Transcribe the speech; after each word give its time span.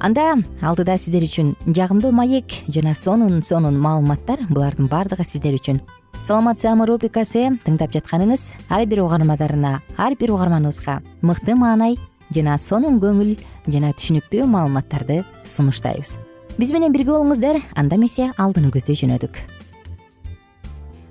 анда 0.00 0.36
алдыда 0.62 0.96
сиздер 0.98 1.24
үчүн 1.26 1.54
жагымдуу 1.66 2.12
маек 2.14 2.60
жана 2.68 2.94
сонун 2.94 3.42
сонун 3.42 3.78
маалыматтар. 3.78 4.46
Булардын 4.48 4.88
баардыгы 4.88 5.24
сиздер 5.26 5.56
үчүн. 5.58 5.80
Саламат 6.22 6.60
саама 6.60 6.86
рубрикасы 6.86 7.48
тыңдап 7.64 7.94
жатканыңыз 7.96 8.44
ар 8.70 8.86
бир 8.86 9.02
угармадарына 9.04 9.80
ар 9.96 10.16
бир 10.18 10.32
угарманыбызга 10.34 11.00
мыкты 11.22 11.56
маанай 11.56 11.98
жана 12.34 12.58
сонун 12.58 13.00
көңүл 13.02 13.36
жана 13.66 13.92
түшүнүктүү 13.94 14.46
маалыматтарды 14.46 15.22
сунуштайбыз. 15.44 16.16
Биз 16.58 16.72
менен 16.74 16.92
бирге 16.92 17.14
болуңуздар. 17.14 17.62
Анда 17.74 17.96
эмесе 17.96 18.32
алдыны 18.36 18.70
көздөй 18.74 18.98
жөнөдүк. 18.98 19.42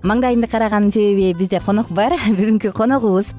Маңдайымды 0.07 0.47
караганын 0.51 0.91
себеби 0.91 1.33
бизде 1.39 1.59
конок 1.59 1.91
бар. 1.91 2.15
Бүгүнкү 2.37 2.71
коногубуз 2.75 3.33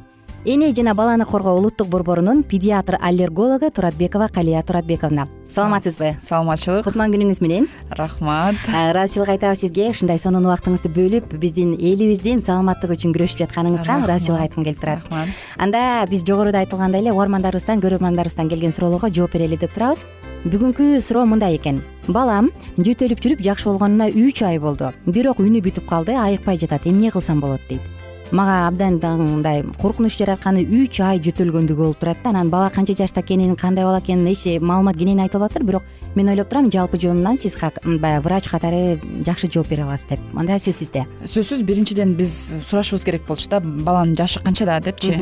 эне 0.44 0.72
жана 0.74 0.94
баланы 0.94 1.24
коргоо 1.24 1.56
улуттук 1.58 1.88
борборунун 1.88 2.42
педиатр 2.42 2.96
аллергологу 3.00 3.70
туратбекова 3.70 4.28
калия 4.28 4.62
туратбековна. 4.62 5.28
Саламатсызбы? 5.48 6.16
Саламатчылык. 6.22 6.84
Кутман 6.84 7.12
күнүңүз 7.12 7.40
менен. 7.42 7.68
Рахмат. 7.90 8.54
Ыраазычылык 8.68 9.28
айтабыз 9.28 9.60
сизге 9.60 9.90
ушундай 9.90 10.18
сонун 10.18 10.46
убактыңызды 10.46 10.92
бөлүп 10.92 11.34
биздин 11.40 11.74
элибиздин 11.74 12.38
саламаттыгы 12.38 12.94
үчүн 12.94 13.16
күрөшүп 13.16 13.42
жатканыңызга 13.42 13.98
ыраазычылык 14.04 14.46
айткым 14.46 14.64
келип 14.64 14.80
турат. 14.80 15.02
Рахмат. 15.02 15.28
Анда 15.58 16.06
биз 16.08 16.24
жогоруда 16.24 16.62
айтылгандай 16.62 17.02
эле 17.02 17.12
угармандарыбыздан 17.12 17.82
көрөрмандарыбыздан 17.82 18.48
келген 18.48 18.72
суроолорго 18.72 19.10
жооп 19.10 19.32
берели 19.32 19.56
деп 19.56 19.74
турабыз. 19.74 20.04
Бүгүнкү 20.44 21.00
суроо 21.02 21.26
мындай 21.26 21.56
экен. 21.56 21.82
Балам 22.06 22.52
жөтөлүп 22.78 23.20
жүрүп 23.24 23.42
жакшы 23.42 23.72
болгонуна 23.72 24.08
үч 24.12 24.44
ай 24.46 24.58
болду. 24.62 24.92
Бирок 25.06 25.42
үнү 25.42 25.64
бүтүп 25.64 25.88
калды 25.88 26.14
айыкпай 26.14 26.58
жатат 26.58 26.86
эмне 26.86 27.10
кылсам 27.10 27.40
болот 27.40 27.60
дейт 27.68 27.97
мага 28.32 28.66
абдан 28.68 28.98
мындай 29.00 29.62
коркунуч 29.80 30.18
жаратканы 30.18 30.64
үч 30.64 31.00
ай 31.00 31.20
жөтөлгөндүгү 31.20 31.82
болуп 31.82 31.98
турат 32.00 32.18
да. 32.22 32.30
Анан 32.30 32.50
бала 32.50 32.70
канча 32.70 32.94
жашта 32.94 33.20
экенин 33.20 33.56
кандай 33.56 33.84
бала 33.84 34.00
экенин 34.00 34.26
эч 34.26 34.60
маалымат 34.60 34.96
кенен 34.96 35.20
айтылып 35.20 35.50
атыр 35.50 35.64
бирок 35.64 35.82
мен 36.14 36.28
ойлоп 36.28 36.48
турам 36.50 36.70
жалпы 36.70 36.98
жөнүнөн 36.98 37.38
сиз 37.38 37.56
баягы 37.58 38.24
врач 38.24 38.48
катары 38.48 38.98
жакшы 39.26 39.50
жооп 39.52 39.68
бере 39.68 39.84
аласыз 39.84 40.08
деп. 40.10 40.20
Андай 40.34 40.58
сөз 40.58 40.80
сизде. 40.82 41.06
Сөзсүз 41.24 41.62
биринчиден 41.62 42.14
биз 42.18 42.52
сурашыбыз 42.68 43.04
керек 43.04 43.26
болчу 43.26 43.48
да. 43.48 43.60
Баланын 43.60 44.16
жашы 44.16 44.40
канчада 44.40 44.80
депчи? 44.84 45.14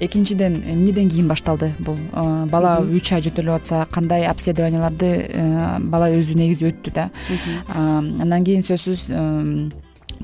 Экинчиден 0.00 0.62
эмнеден 0.66 1.10
кийин 1.10 1.28
башталды 1.28 1.72
бул? 1.78 1.98
Бала 2.50 2.78
үч 2.82 3.12
ай 3.12 3.22
жөтөлүп 3.22 3.60
атса 3.60 3.86
кандай 3.92 4.26
обследованияларды 4.26 5.10
э, 5.28 5.78
бала 5.80 6.10
өзү 6.10 6.38
негизи 6.38 6.70
өттү 6.70 6.94
да? 6.94 7.10
Андан 7.74 8.44
кийин 8.44 8.64
сөзсүз 8.64 9.10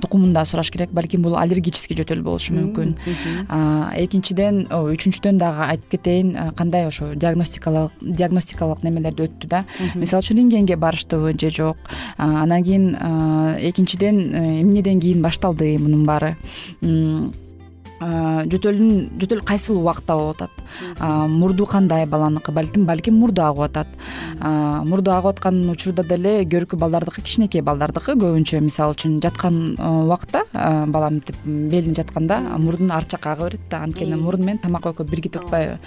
тукумун 0.00 0.36
сураш 0.46 0.70
керек 0.70 0.90
балким 0.92 1.22
бул 1.22 1.36
аллергический 1.36 1.96
жөтөлүү 1.96 2.24
болушу 2.24 2.54
мүмкүн. 2.54 2.94
экинчиден 4.04 4.66
үчүнчүдөн 4.70 5.38
дагы 5.38 5.68
айтып 5.70 5.90
кетейин 5.96 6.52
кандай 6.56 6.86
ошо 6.86 7.14
диагностикалык 7.14 7.92
диагностикалык 8.00 8.82
немелерди 8.82 9.28
өттү 9.28 9.48
да? 9.48 9.64
Мисалы 9.94 10.22
үчүн 10.22 10.42
рентгенге 10.42 10.76
барыштыбы 10.76 11.34
же 11.38 11.50
жок? 11.50 11.76
Анан 12.16 12.64
кийин 12.64 12.94
экинчиден 12.94 14.34
э, 14.34 14.60
эмнеден 14.60 15.00
кийин 15.00 15.22
башталды 15.22 15.78
мунун 15.78 16.04
баары 16.04 16.36
жөтөлдүн 18.00 19.20
жөтөл 19.20 19.42
кайсыл 19.46 19.78
убакта 19.80 20.16
болуп 20.18 20.42
атат. 20.42 20.50
Мурду 21.30 21.66
кандай 21.66 22.06
баланыкы? 22.06 22.52
Балким 22.52 22.86
балким 22.86 23.18
мурду 23.20 23.42
агып 23.46 23.68
атат. 23.68 23.98
Мурду 24.40 25.12
агып 25.14 25.34
аткан 25.34 25.62
учурда 25.70 26.04
деле 26.04 26.42
көркү 26.44 26.76
балдардыкы 26.76 27.22
кичинекей 27.22 27.62
балдардыкы 27.62 28.16
көбүнчө 28.18 28.60
мисалы 28.64 28.96
үчүн 28.96 29.20
жаткан 29.22 29.76
убакта 29.78 30.44
бала 30.52 31.10
мынтип 31.10 31.36
белине 31.46 31.94
жатканда 31.94 32.40
мурдун 32.58 32.90
арт 32.90 33.10
жака 33.10 33.32
ага 33.32 33.44
берет 33.44 33.60
да. 33.70 33.82
Анткени 33.84 34.16
мурун 34.16 34.44
менен 34.44 34.58
тамак 34.62 34.86
экөө 34.90 35.06
биргип 35.08 35.36
атпайбы 35.40 35.78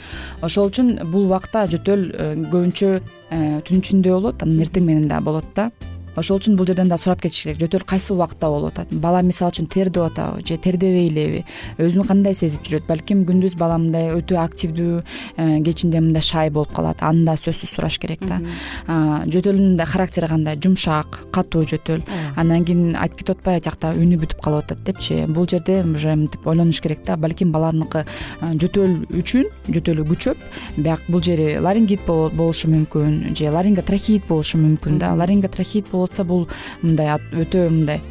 ошол 0.42 0.72
үчүн 0.72 0.96
бул 1.12 1.28
убакта 1.28 1.66
жөтөл 1.72 2.08
э, 2.14 2.34
көбүнчө 2.52 2.90
э, 2.98 3.62
түн 3.68 3.82
ичинде 3.82 4.14
болот 4.14 4.44
анан 4.44 4.64
эртең 4.66 4.88
менен 4.88 5.08
дагы 5.12 5.30
болот 5.30 5.52
да 5.56 5.70
ошол 6.18 6.40
үчүн 6.42 6.58
бул 6.58 6.66
жерден 6.68 6.90
дагы 6.90 7.04
сурап 7.04 7.22
кетиш 7.22 7.44
керек. 7.46 7.60
Жөтөл 7.62 7.86
кайсы 7.88 8.14
убакта 8.14 8.50
болуп 8.50 8.74
атат? 8.74 8.92
Бала 8.92 9.22
мисалы 9.22 9.54
үчүн 9.54 9.68
тердеп 9.70 10.08
атабы 10.10 10.42
же 10.46 10.58
тердебей 10.58 11.10
элеби 11.12 11.44
өзүн 11.78 12.08
кандай 12.10 12.34
сезип 12.34 12.66
жүрөт? 12.66 12.88
Балким 12.88 13.24
күндүз 13.28 13.58
бала 13.60 13.78
мындай 13.78 14.10
өтө 14.16 14.40
активдүү 14.42 15.02
э, 15.38 15.62
кечинде 15.66 16.02
мындай 16.02 16.26
шай 16.26 16.50
болуп 16.50 16.74
калат. 16.74 17.04
Аны 17.06 17.26
да 17.28 17.38
сөзсүз 17.38 17.76
сураш 17.76 18.00
керек 18.02 18.26
да. 18.26 18.40
Жөтөлүнүн 18.88 19.76
мындай 19.76 19.86
характери 19.86 20.30
кандай? 20.32 20.58
Жумшак 20.58 21.22
катуу 21.36 21.64
жөтөл. 21.70 22.02
Андан 22.36 22.66
кийин 22.66 22.96
айтып 22.98 23.22
кетип 23.22 23.38
атпайбы 23.38 23.66
тиякта 23.68 23.94
үнү 23.94 24.18
бүтүп 24.24 24.42
калып 24.42 24.66
атат 24.66 24.84
депчи. 24.90 25.20
Бул 25.30 25.48
жерде 25.50 25.84
уже 25.84 26.16
мынтип 26.16 26.48
ойлонуш 26.48 26.82
керек 26.82 27.06
да. 27.06 27.18
Балким 27.18 27.52
баланыкы 27.54 28.06
жөтөл 28.42 29.06
үчүн 29.14 29.46
жөтөлү 29.70 30.08
күчөп 30.10 30.42
бияк 30.82 31.06
бул 31.12 31.22
жери 31.22 31.58
ларингит 31.62 32.06
болушу 32.08 32.72
мүмкүн 32.72 33.36
же 33.38 33.52
ларинготрахеид 33.54 34.26
болушу 34.28 34.58
мүмкүн 34.62 34.98
да. 35.02 35.14
Ларинготрахеид 35.18 35.90
болуп 35.92 36.07
атса 36.08 36.28
бул 36.28 36.48
мындай 36.82 37.20
өтө 37.32 37.68
мындай 37.70 38.02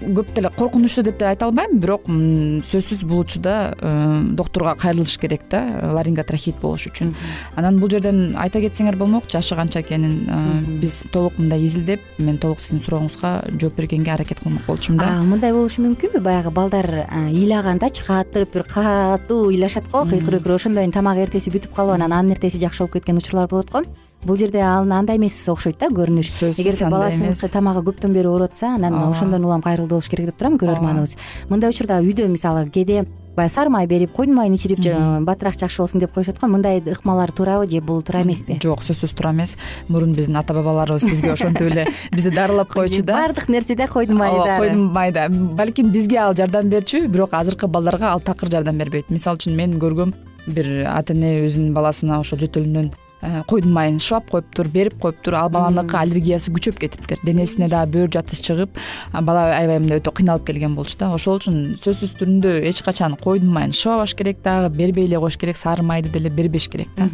көп 0.00 0.32
деле 0.36 0.50
коркунучтуу 0.56 1.04
деп 1.04 1.18
деле 1.18 1.30
айта 1.32 1.46
албайм 1.46 1.78
бирок 1.80 2.06
сөзсүз 2.06 3.04
бул 3.08 3.22
учурда 3.24 3.74
э, 3.78 4.20
доктурга 4.36 4.74
кайрылыш 4.78 5.16
керек 5.18 5.46
да 5.50 5.62
ларинготрахеид 5.96 6.60
болуш 6.60 6.88
үчүн. 6.90 7.14
Анан 7.56 7.80
бул 7.80 7.90
жерден 7.90 8.36
айта 8.36 8.60
кетсеңер 8.60 8.96
болмок 8.96 9.28
жашы 9.32 9.56
канча 9.56 9.80
экенин 9.80 10.28
э, 10.28 10.78
биз 10.82 11.02
толук 11.12 11.38
мындай 11.38 11.64
изилдеп 11.64 12.00
мен 12.18 12.38
толук 12.38 12.60
сиздин 12.60 12.82
сурооңузга 12.84 13.58
жооп 13.60 13.76
бергенге 13.80 14.12
аракет 14.12 14.40
кылмак 14.40 14.66
болчумун 14.66 15.00
да. 15.00 15.12
Мындай 15.24 15.52
болушу 15.56 15.82
мүмкүнбү? 15.84 16.20
Баягы 16.20 16.52
балдар 16.52 17.06
ыйлагандачы 17.32 18.04
кааттырып 18.06 18.52
бир 18.52 18.66
катуу 18.68 19.50
ыйлашат 19.50 19.88
го 19.90 20.04
кыйкырып 20.04 20.44
кыйкырып 20.44 20.60
ошондон 20.60 20.84
кийин 20.84 20.96
тамак 20.96 21.24
эртеси 21.24 21.52
бүтүп 21.54 21.74
калып 21.76 21.96
анан 21.96 22.12
анын 22.12 22.36
эртеси 22.36 22.60
жакшы 22.60 22.84
болуп 22.84 22.98
кеткен 22.98 23.22
учурлар 23.22 23.48
болот 23.48 23.72
го 23.72 23.82
бул 24.24 24.36
жерде 24.36 24.60
ал 24.60 24.90
андай 24.92 25.18
эмес 25.18 25.36
окшойт 25.48 25.78
да 25.78 25.86
көрүнүш. 25.86 26.32
Эгерде 26.56 26.88
баласыныкы 26.90 27.48
тамагы 27.52 27.84
көптөн 27.90 28.14
бери 28.14 28.28
ооруп 28.28 28.50
атса 28.52 28.74
анан 28.74 28.96
ошондон 29.10 29.44
улам 29.44 29.62
кайрылуу 29.62 29.88
болуш 29.88 30.08
керек 30.08 30.32
деп 30.32 30.38
турам 30.38 30.56
көрөрманыбыз 30.58 31.16
мындай 31.50 31.70
учурда 31.70 32.00
үйдө 32.02 32.26
мисалы 32.28 32.66
кээде 32.70 33.04
баягы 33.36 33.52
сары 33.52 33.70
май 33.70 33.86
берип 33.86 34.12
койдун 34.16 34.34
майын 34.34 34.56
ичирип 34.56 34.80
батыраак 35.26 35.58
жакшы 35.60 35.82
болсун 35.82 36.00
деп 36.00 36.12
коюшат 36.12 36.40
го 36.40 36.48
мындай 36.48 36.80
ыкмалар 36.80 37.30
туурабы 37.32 37.68
же 37.70 37.80
бул 37.80 38.02
туура 38.02 38.22
эмеспи? 38.22 38.58
жок 38.62 38.82
сөзсүз 38.82 39.14
туура 39.14 39.30
эмес. 39.32 39.56
Мурун 39.88 40.12
биздин 40.12 40.36
ата 40.36 40.54
бабаларыбыз 40.54 41.04
бизге 41.04 41.32
ошентип 41.32 41.70
эле 41.70 41.86
бизди 42.12 42.30
дарылап 42.30 42.72
койчу 42.72 43.02
да. 43.02 43.12
Баардык 43.12 43.48
нерседе 43.48 43.86
койдун 43.86 44.16
майы 44.16 44.32
ооба 44.32 44.56
койдун 44.58 44.92
майда 44.92 45.28
балким 45.30 45.92
бизге 45.92 46.18
ал 46.18 46.34
жардам 46.34 46.70
берчү 46.70 47.06
бирок 47.06 47.34
азыркы 47.34 47.68
балдарга 47.68 48.12
ал 48.12 48.20
такыр 48.20 48.50
жардам 48.50 48.78
бербейт. 48.78 49.10
Мисалы 49.10 49.36
үчүн 49.36 49.54
мен 49.54 49.78
көргөм 49.78 50.14
бир 50.46 50.86
ата 50.88 51.12
эне 51.12 51.44
өзүнүн 51.46 51.74
баласына 51.74 52.20
ошо 52.20 52.36
жөтөлүнөн 52.40 52.90
койдун 53.22 53.72
майын 53.72 53.98
шылап 53.98 54.28
коюптур 54.30 54.68
берип 54.68 54.98
коюптур 55.00 55.34
ал 55.34 55.48
баланыкы 55.50 55.96
аллергиясы 55.96 56.52
күчөп 56.52 56.78
кетиптир. 56.82 57.18
Денесине 57.24 57.68
дагы 57.72 57.96
бөөр 57.96 58.10
жатыш 58.12 58.42
чыгып 58.44 58.76
бала 59.12 59.46
аябай 59.56 59.80
мындай 59.80 60.00
өтө 60.02 60.12
кыйналып 60.20 60.46
келген 60.46 60.74
болчу 60.76 60.98
да. 61.00 61.08
Ошол 61.14 61.40
үчүн 61.40 61.76
сөзсүз 61.82 62.12
түрүндө 62.20 62.52
эч 62.68 62.82
качан 62.86 63.16
койдун 63.16 63.52
майын 63.54 63.72
шыбабаш 63.72 64.14
керек 64.18 64.42
дагы 64.44 64.68
бербей 64.76 65.08
эле 65.08 65.18
коюш 65.18 65.38
керек 65.40 65.56
сары 65.56 65.82
майды 65.82 66.12
деле 66.12 66.30
бербеш 66.30 66.68
керек 66.68 66.92
да. 66.96 67.08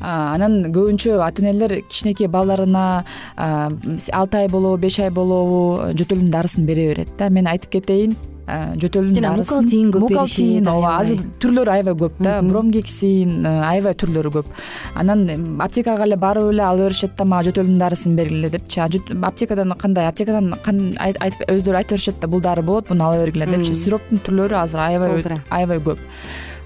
Анан 0.00 0.72
көбүнчө 0.74 1.20
ата 1.24 1.42
энелер 1.42 1.80
кичинекей 1.88 2.26
балдарына 2.26 3.04
алты 3.36 4.42
ай 4.42 4.48
болобу 4.48 4.76
беш 4.82 4.98
ай 5.00 5.10
болобу 5.10 5.92
жөтөлүнүн 5.94 6.34
дарысын 6.34 6.66
бере 6.66 6.88
берет 6.92 7.14
да. 7.18 7.30
Мен 7.30 7.46
айтып 7.46 7.78
кетейин 7.78 8.16
жөтөлүнүн 8.48 9.18
жана 9.18 9.42
мукалтин 9.42 9.90
көп 9.92 10.04
мукалтин 10.06 10.68
ооба 10.72 10.92
азыр 11.02 11.20
түрлөрү 11.42 11.72
аябай 11.74 11.96
көп 12.00 12.20
да 12.24 12.38
бромгексин 12.46 13.44
э, 13.44 13.52
аябай 13.68 13.96
түрлөрү 14.00 14.32
көп. 14.38 14.48
Анан 14.96 15.26
аптекага 15.60 16.06
эле 16.06 16.16
барып 16.16 16.48
эле 16.54 16.64
ала 16.64 16.86
беришет 16.86 17.16
да 17.18 17.26
мага 17.28 17.50
жөтөлдүн 17.50 17.78
дарысын 17.82 18.16
бергиле 18.16 18.50
депчи. 18.54 18.80
Аптекадан 18.80 19.76
кандай 19.78 20.08
аптекадан 20.08 20.54
өздөрү 20.56 21.76
айта 21.82 21.96
беришет 21.96 22.20
да 22.22 22.28
бул 22.28 22.40
дары 22.40 22.64
болот 22.64 22.88
муну 22.88 23.10
ала 23.10 23.20
бергиле 23.24 23.50
депчи. 23.52 23.76
Сироптун 23.76 24.24
түрлөрү 24.24 24.62
азыр 24.62 24.86
аябай 24.86 25.40
аябай 25.50 25.84
көп. 25.92 26.00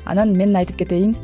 Анан 0.06 0.36
мен 0.36 0.54
айтып 0.58 0.84
кетейин 0.84 1.16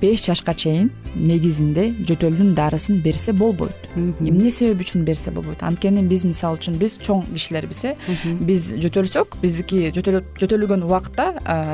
беш 0.00 0.24
жашка 0.26 0.54
чейин 0.54 0.90
негизинде 1.16 1.90
жөтөлдүн 2.08 2.54
дарысын 2.56 3.00
берсе 3.04 3.32
болбойт. 3.36 3.88
Эмне 3.96 4.50
себеби 4.50 4.84
үчүн 4.84 5.04
берсе 5.04 5.30
болбойт? 5.30 5.62
Анткени 5.64 6.02
биз 6.08 6.24
мисалы 6.28 6.60
үчүн 6.60 6.76
биз 6.80 6.98
чоң 7.02 7.24
кишилербиз 7.32 7.84
э 7.84 7.94
биз 8.40 8.72
жөтөлсөк 8.82 9.38
биздики 9.42 9.92
жөтөлгөн 9.96 10.84
убакта 10.86 11.32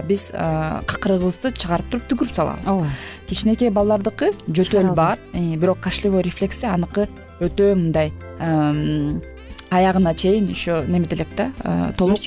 биз 0.09 0.31
какырыгыбызды 0.33 1.55
чыгарып 1.57 1.91
туруп 1.91 2.09
түкүрүп 2.13 2.35
салабыз. 2.35 2.69
Ооба. 2.69 2.91
Кичинекей 3.27 3.71
балдардыкы 3.71 4.33
жөтөл 4.49 4.95
бар 4.95 5.19
бирок 5.35 5.81
кашлевой 5.81 6.23
рефлекси 6.23 6.67
аныкы 6.67 7.09
өтө 7.41 7.75
мындай 7.75 8.13
аягына 9.73 10.15
чейин 10.15 10.49
еще 10.49 10.85
немете 10.87 11.17
элек 11.17 11.29
да? 11.37 11.51
Э, 11.65 11.93
толук 11.97 12.21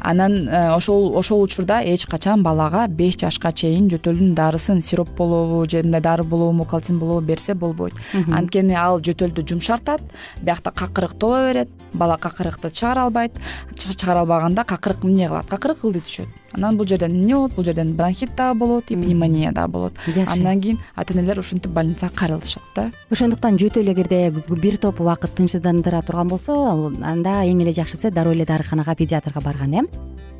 анан 0.00 0.48
э, 0.48 0.74
ошол 0.74 1.16
ошол 1.16 1.42
учурда 1.42 1.82
эч 1.82 2.06
качан 2.06 2.42
балага 2.42 2.86
беш 2.88 3.16
жашка 3.18 3.52
чейин 3.52 3.88
жөтөлдүн 3.88 4.34
дарысын 4.34 4.82
сироп 4.82 5.08
болобу 5.16 5.64
же 5.68 5.82
мындай 5.82 6.00
дары 6.00 6.24
болобу 6.24 6.52
мукалтин 6.52 6.98
болобу 6.98 7.20
берсе 7.26 7.54
болбойт. 7.54 7.94
Анткени 8.30 8.74
ал 8.74 9.00
жөтөлдү 9.00 9.46
жумшартат 9.48 10.02
биякта 10.42 10.70
какырык 10.70 11.14
толо 11.18 11.48
берет 11.48 11.68
бала 11.92 12.18
какырыкты 12.20 12.70
чыгара 12.70 13.04
албайт. 13.04 13.32
Чыгара 13.74 14.20
албаганда 14.20 14.64
какырык 14.64 15.04
эмне 15.04 15.28
кылат? 15.28 15.46
Какырык 15.46 15.84
ылдый 15.84 16.02
түшөт. 16.02 16.28
Анан 16.52 16.76
бул 16.76 16.86
жерден 16.86 17.12
эмне 17.12 17.34
болот? 17.34 17.54
Бул 17.54 17.64
жерден 17.64 17.94
бронхит 17.94 18.36
дагы 18.36 18.58
болот 18.58 18.84
и 18.90 18.96
пневмония 18.96 19.52
дагы 19.52 19.72
болот. 19.72 19.94
Андан 20.26 20.60
кийин 20.60 20.78
ата 20.94 21.14
энелер 21.14 21.38
ушинтип 21.38 21.72
больницага 21.72 22.12
кайрылышат 22.14 22.62
да. 22.76 22.90
Ошондуктан 23.10 23.56
жөтөл 23.56 23.90
эгерде 23.92 24.30
бир 24.30 24.76
топ 24.76 25.00
убакыт 25.00 25.34
тынчсыздандыра 25.34 26.02
турган 26.02 26.28
болсо 26.34 26.54
анда 27.02 27.42
эң 27.46 27.62
эле 27.62 27.72
жакшысы 27.72 28.10
дароо 28.10 28.34
эле 28.34 28.44
дарыканага 28.44 28.94
педиатрга 28.98 29.40
барган 29.40 29.74
э. 29.74 29.86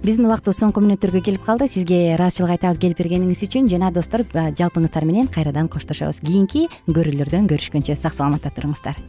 Биздин 0.04 0.26
убактыбыз 0.28 0.58
соңку 0.60 0.82
мүнөттөргө 0.84 1.22
келип 1.24 1.44
калды. 1.46 1.64
Сизге 1.64 2.12
ыраазычылык 2.12 2.58
айтабыз 2.58 2.76
келип 2.76 2.98
бергениңиз 2.98 3.40
үчүн. 3.46 3.70
Жана 3.72 3.88
достор 3.88 4.20
жалпыңыздар 4.28 5.06
менен 5.08 5.30
кайрадан 5.32 5.70
коштошобуз. 5.72 6.20
Кийинки 6.20 6.66
көрүүлөрдөн 6.90 7.48
көрүшкөнчө 7.48 7.96
сак 7.96 8.12
саламатта 8.12 8.52
туруңуздар. 8.52 9.00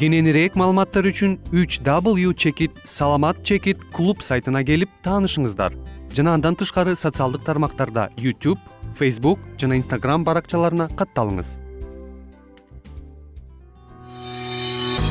Кененирээк 0.00 0.58
маалыматтар 0.58 1.06
үчүн 1.06 1.38
үч 1.54 1.78
w 1.86 2.34
чекит 2.34 2.74
саламат 2.82 3.44
чекит 3.46 3.78
клуб 3.94 4.26
сайтына 4.26 4.64
келип 4.66 4.90
таанышыңыздар. 5.06 5.70
Жана 6.14 6.34
андан 6.34 6.54
тышкары 6.58 6.96
социалдык 6.98 7.42
тармактарда 7.46 8.10
youtube 8.18 8.58
facebook 8.98 9.38
жана 9.58 9.78
instagram 9.78 10.22
баракчаларына 10.26 10.90
катталыңыз 10.98 11.63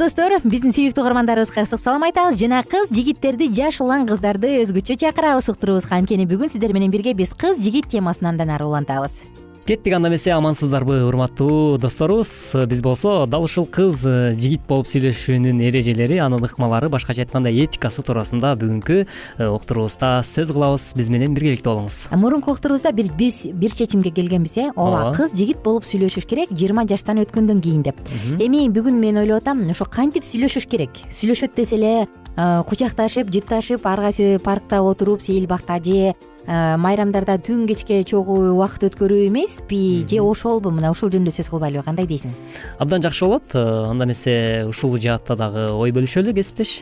достор 0.00 0.32
биздин 0.48 0.72
сүйүктүү 0.72 1.02
угармандарыбызга 1.02 1.66
ысык 1.66 1.80
салам 1.82 2.06
айтабыз. 2.06 2.38
Жана 2.40 2.62
кыз 2.64 2.88
жигиттерди 2.94 3.50
жаш 3.52 3.82
улан 3.84 4.06
кыздарды 4.08 4.54
өзгөчө 4.62 4.96
чакырабыз 5.02 5.50
уктуруубузга 5.52 5.98
анткени 5.98 6.24
бүгүн 6.30 6.54
сиздер 6.54 6.72
менен 6.72 6.94
бирге 6.94 7.12
биз 7.12 7.34
кыз 7.36 7.60
жигит 7.60 7.90
темасын 7.92 8.32
андан 8.32 8.54
ары 8.56 8.64
улантабыз 8.64 9.20
кеттик 9.70 9.94
анда 9.94 10.08
эмесе 10.08 10.32
амансыздарбы 10.34 11.04
урматтуу 11.06 11.78
досторубуз. 11.78 12.56
Биз 12.66 12.80
болсо 12.82 13.26
дал 13.26 13.44
ушул 13.44 13.68
кыз 13.70 14.02
э, 14.04 14.34
жигит 14.34 14.64
болуп 14.66 14.88
сүйлөшүүнүн 14.90 15.60
эрежелери 15.62 16.16
анын 16.18 16.42
ыкмалары 16.42 16.88
башкача 16.90 17.22
айтканда 17.22 17.52
этикасы 17.54 18.02
туурасында 18.02 18.56
бүгүнкү 18.58 18.96
э, 19.04 19.46
уктуруубузда 19.46 20.24
сөз 20.26 20.50
кылабыз. 20.50 20.88
Биз 20.98 21.10
менен 21.14 21.36
биргеликте 21.38 21.70
болуңуз. 21.70 22.00
Мурунку 22.18 22.50
уктуруубузда 22.50 22.90
биз 22.90 23.12
бир 23.46 23.70
чечимге 23.70 24.10
келгенбиз 24.10 24.56
э? 24.56 24.66
Ооба 24.74 25.12
кыз 25.14 25.36
жигит 25.38 25.62
болуп 25.62 25.86
сүйлөшүш 25.86 26.26
керек 26.26 26.50
жыйырма 26.50 26.88
жаштан 26.90 27.22
өткөндөн 27.22 27.62
кийин 27.62 27.86
деп. 27.86 28.02
Эми 28.42 28.66
бүгүн 28.74 28.98
мен 28.98 29.22
ойлоп 29.22 29.44
атам 29.44 29.62
ошо 29.70 29.86
кантип 29.86 30.26
сүйлөшүш 30.26 30.66
керек? 30.66 30.98
Сүйлөшөт 31.14 31.54
десе 31.54 31.78
эле 31.78 31.94
э, 32.02 32.50
кучакташып 32.66 33.30
жытташып 33.30 33.86
ар 33.86 34.02
кайсы 34.08 34.40
паркта 34.42 34.82
отуруп 34.82 35.22
сейил 35.22 35.46
бакта 35.46 35.78
же 35.78 36.16
майрамдарда 36.46 37.36
түн 37.38 37.66
кечке 37.68 38.02
чогуу 38.04 38.54
убакыт 38.54 38.88
өткөрүү 38.88 39.26
эмеспи 39.28 40.04
же 40.08 40.20
ошолбу 40.24 40.72
мына 40.74 40.90
ушул 40.90 41.10
жөнүндө 41.12 41.34
сөз 41.34 41.50
кылбайлыбы 41.52 41.84
кандай 41.84 42.08
дейсиң? 42.10 42.32
Абдан 42.78 43.02
жакшы 43.04 43.26
болот. 43.26 43.54
Э, 43.54 43.90
анда 43.90 44.06
эмесе 44.08 44.66
ушул 44.68 44.96
жаатта 44.98 45.36
дагы 45.36 45.68
ой 45.72 45.92
бөлүшөлү 45.92 46.34
кесиптеш. 46.34 46.80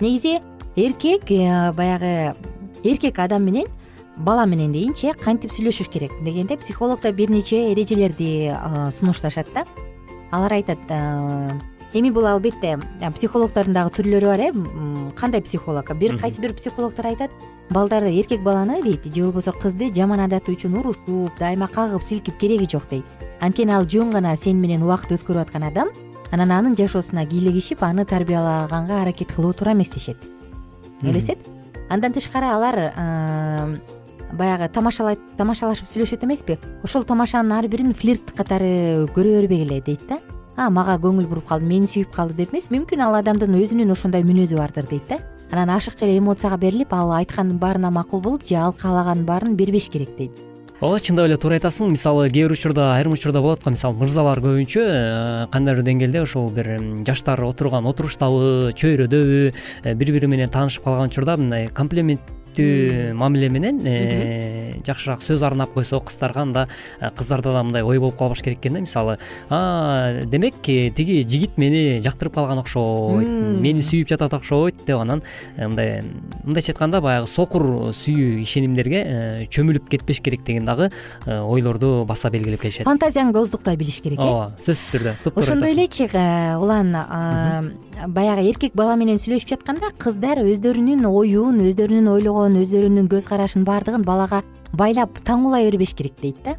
Негизи 0.00 0.40
эркек 0.76 1.30
э, 1.30 1.72
баягы 1.72 2.34
эркек 2.82 3.18
адам 3.18 3.44
менен 3.44 3.68
бала 4.16 4.46
менен 4.46 4.72
дейинчи 4.72 5.12
э 5.12 5.14
кантип 5.14 5.52
сүйлөшүш 5.52 5.90
керек 5.92 6.12
дегенде 6.24 6.56
психологдор 6.56 7.12
бир 7.12 7.30
нече 7.30 7.72
эрежелерди 7.72 8.54
сунушташат 8.90 9.46
да. 9.54 9.64
Алар 10.30 10.52
айтат 10.52 10.78
эми 11.94 12.10
бул 12.10 12.26
албетте 12.26 12.78
психологдордун 13.14 13.74
дагы 13.74 13.92
түрлөрү 13.96 14.26
бар 14.26 14.40
э 14.40 14.52
кандай 15.16 15.40
психолог? 15.42 15.90
Бир 15.96 16.18
кайсы 16.18 16.40
бир 16.40 16.54
психологдор 16.54 17.06
айтат? 17.06 17.30
Балдар 17.70 18.04
эркек 18.04 18.42
баланы 18.42 18.82
дейт 18.82 19.04
же 19.14 19.24
болбосо 19.24 19.52
кызды 19.52 19.92
жаман 19.94 20.20
адаты 20.20 20.52
үчүн 20.52 20.78
урушуп 20.78 21.38
дайыма 21.38 21.68
кагып 21.68 22.02
силкип 22.02 22.38
кереги 22.38 22.68
жок 22.70 22.88
дейт. 22.88 23.04
Анткени 23.40 23.72
ал 23.72 23.84
жөн 23.84 24.10
гана 24.10 24.36
сени 24.36 24.60
менен 24.60 24.82
убакыт 24.82 25.12
өткөрүп 25.12 25.42
аткан 25.48 25.62
адам 25.64 25.88
анан 26.30 26.50
анын 26.52 26.76
жашоосуна 26.76 27.26
кийлигишип 27.26 27.82
аны 27.82 28.04
тарбиялаганга 28.04 29.02
аракет 29.02 29.32
кылуу 29.32 29.52
туура 29.52 29.72
эмес 29.72 29.88
дешет 29.88 30.16
элестет? 31.02 31.38
Андан 31.88 32.12
тышкары 32.12 32.46
алар 32.46 32.92
баягы 34.32 34.68
тамашалашып 34.68 35.88
сүйлөшөт 35.88 36.24
эмеспи. 36.24 36.58
Ошол 36.84 37.04
тамашанын 37.04 37.52
ар 37.52 37.68
бирин 37.68 37.94
флирт 37.94 38.32
катары 38.36 39.08
көрө 39.14 39.40
бербегиле 39.40 39.80
дейт 39.80 40.06
да 40.08 40.20
а 40.58 40.68
мага 40.74 40.96
көңүл 40.98 41.28
буруп 41.30 41.46
калды 41.46 41.68
мени 41.70 41.86
сүйүп 41.86 42.10
калды 42.10 42.34
деп 42.40 42.50
эмес 42.50 42.66
мүмкүн 42.72 43.04
ал 43.04 43.14
адамдын 43.20 43.54
өзүнүн 43.60 43.94
ошондой 43.94 44.24
мүнөзү 44.26 44.58
бардыр 44.58 44.88
дейт 44.90 45.06
да. 45.06 45.20
Анан 45.52 45.70
ашыкча 45.76 46.04
эле 46.04 46.18
эмоцияга 46.18 46.58
берилип 46.58 46.92
ал 46.92 47.12
айткандын 47.14 47.60
баарына 47.62 47.92
макул 47.94 48.20
болуп 48.20 48.44
же 48.44 48.56
ал 48.58 48.74
каалаганын 48.74 49.24
баарын 49.24 49.54
бербеш 49.56 49.88
керек 49.88 50.16
дейт. 50.18 50.32
Ооба 50.80 50.98
чындап 50.98 51.26
эле 51.26 51.36
туура 51.38 51.56
айтасың. 51.58 51.92
Мисалы 51.94 52.28
кээ 52.30 52.48
бир 52.48 52.52
учурда 52.54 52.92
айрым 52.96 53.14
учурда 53.14 53.40
болот 53.40 53.62
го 53.62 53.70
мисалы 53.70 53.98
мырзалар 53.98 54.38
көбүнчө 54.42 54.82
э, 54.82 55.46
кандайдыр 55.50 55.86
деңгээлде 55.86 56.22
ушул 56.22 56.50
бир 56.54 56.74
жаштар 57.06 57.42
отурган 57.42 57.86
отуруштабы 57.86 58.74
чөйрөдөбү 58.78 59.40
э, 59.82 59.94
бири 59.94 60.14
бири 60.14 60.26
менен 60.26 60.50
таанышып 60.50 60.84
калган 60.84 61.10
учурда 61.10 61.36
мындай 61.36 61.66
комплимент 61.66 62.20
мамиле 62.58 63.48
менен 63.48 63.80
э, 63.84 64.80
жакшыраак 64.86 65.22
сөз 65.22 65.42
арнап 65.42 65.72
койсо 65.74 66.00
кыздарга 66.00 66.42
анда 66.42 66.66
э, 67.00 67.10
кыздарда 67.10 67.52
да 67.52 67.62
мындай 67.62 67.82
ой 67.82 67.98
болуп 67.98 68.16
калбаш 68.16 68.42
керек 68.42 68.58
экен 68.58 68.74
да 68.74 68.80
мисалы. 68.80 69.18
Демек 69.50 70.54
э, 70.68 70.90
тиги 70.90 71.22
жигит 71.28 71.58
мени 71.58 72.00
жактырып 72.00 72.34
калган 72.34 72.58
окшойт 72.58 73.60
мени 73.60 73.82
сүйүп 73.82 74.08
жатат 74.08 74.34
окшойт 74.34 74.84
деп 74.86 74.98
анан 74.98 75.22
мындай 75.56 76.02
мындайча 76.44 76.72
айтканда 76.72 77.00
баягы 77.00 77.26
сокур 77.26 77.92
сүйүү 77.92 78.42
ишенимдерге 78.44 79.48
чөмүлүп 79.50 79.88
кетпеш 79.90 80.22
керек 80.22 80.44
деген 80.44 80.64
дагы 80.64 80.90
ойлорду 81.26 82.04
баса 82.08 82.30
белгилеп 82.30 82.62
келишет. 82.62 82.86
Фантазияңды 82.86 83.42
оздуктай 83.42 83.76
билиш 83.76 84.00
керек 84.00 84.18
э? 84.18 84.22
Ооба 84.22 84.52
сөзсүз 84.62 84.88
түрдө. 84.94 85.16
Ошондой 85.34 85.74
элечи 85.74 86.08
улан 86.08 86.94
баягы 88.06 88.46
эркек 88.48 88.74
бала 88.78 88.94
менен 88.96 89.18
сүйлөшүп 89.18 89.56
жатканда 89.56 89.90
кыздар 89.98 90.40
өздөрүнүн 90.44 91.06
оюн 91.08 91.58
өздөрүнүн 91.66 92.10
ойлогон 92.12 92.37
өздөрүнүн 92.46 93.08
көз 93.10 93.26
карашын 93.28 93.64
баардыгын 93.66 94.04
балага 94.06 94.42
байлап 94.72 95.18
таңуулай 95.24 95.66
бербеш 95.70 95.94
керек 95.96 96.14
дейт 96.20 96.36
да. 96.44 96.54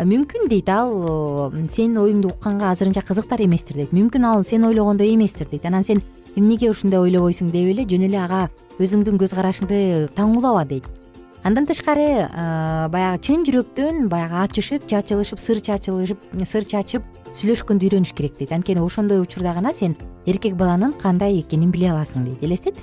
Мүмкүн 0.00 0.48
дейт 0.48 0.68
ал 0.68 1.52
сенин 1.70 2.00
оюңду 2.02 2.32
укканга 2.32 2.70
азырынча 2.72 3.04
кызыктар 3.06 3.44
эместир 3.44 3.76
дейт. 3.76 3.92
Мүмкүн 3.92 4.26
ал 4.26 4.44
сен 4.44 4.64
ойлогондой 4.64 5.14
эместир 5.14 5.46
дейт. 5.50 5.66
Анан 5.66 5.84
сен 5.84 6.02
эмнеге 6.34 6.70
ушундай 6.70 7.00
ойлобойсуң 7.00 7.52
деп 7.52 7.70
эле 7.70 7.84
жөн 7.86 8.08
эле 8.08 8.18
ага 8.18 8.48
өзүңдүн 8.80 9.20
көз 9.20 9.36
карашыңды 9.36 10.08
таңуулаба 10.16 10.64
дейт. 10.66 10.88
Андан 11.44 11.66
тышкары 11.68 12.26
баягы 12.90 13.20
чын 13.20 13.44
жүрөктөн 13.44 14.08
баягы 14.08 14.40
ачышып 14.46 14.88
чачылышып 14.88 15.38
сыр 15.38 15.60
чачылышып 15.60 16.18
сыр 16.48 16.64
чачып 16.64 17.02
сүйлөшкөндү 17.34 17.88
үйрөнүш 17.88 18.14
керек 18.14 18.36
дейт. 18.38 18.52
Анткени 18.54 18.82
ошондой 18.84 19.20
учурда 19.22 19.54
гана 19.54 19.74
сен 19.74 19.96
эркек 20.26 20.54
баланын 20.56 20.94
кандай 20.96 21.40
экенин 21.40 21.72
биле 21.74 21.90
аласың 21.90 22.24
дейт 22.28 22.44
элестет? 22.46 22.78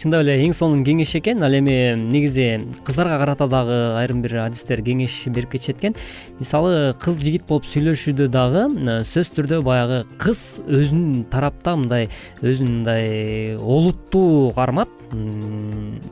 Чындап 0.00 0.24
эле 0.24 0.38
эң 0.46 0.54
сонун 0.56 0.82
кеңеш 0.86 1.14
экен. 1.20 1.42
Ал 1.44 1.54
эми 1.54 1.94
негизи 2.00 2.62
кыздарга 2.84 3.18
карата 3.20 3.46
дагы 3.48 3.78
айрым 4.00 4.22
бир 4.24 4.38
адистер 4.46 4.82
кеңеш 4.82 5.28
берип 5.28 5.52
кетишет 5.52 5.78
экен 5.82 5.96
мисалы 6.40 6.94
кыз 7.02 7.20
жигит 7.22 7.46
болуп 7.48 7.68
сүйлөшүүдө 7.68 8.28
дагы 8.32 8.64
сөзсүз 9.04 9.34
түрдө 9.36 9.60
баягы 9.66 10.02
кыз 10.22 10.62
өзүнүн 10.66 11.28
тарапта 11.30 11.76
мындай 11.76 12.08
өзүн 12.40 12.72
мындай 12.78 13.56
олуттуу 13.60 14.50
кармап 14.56 14.88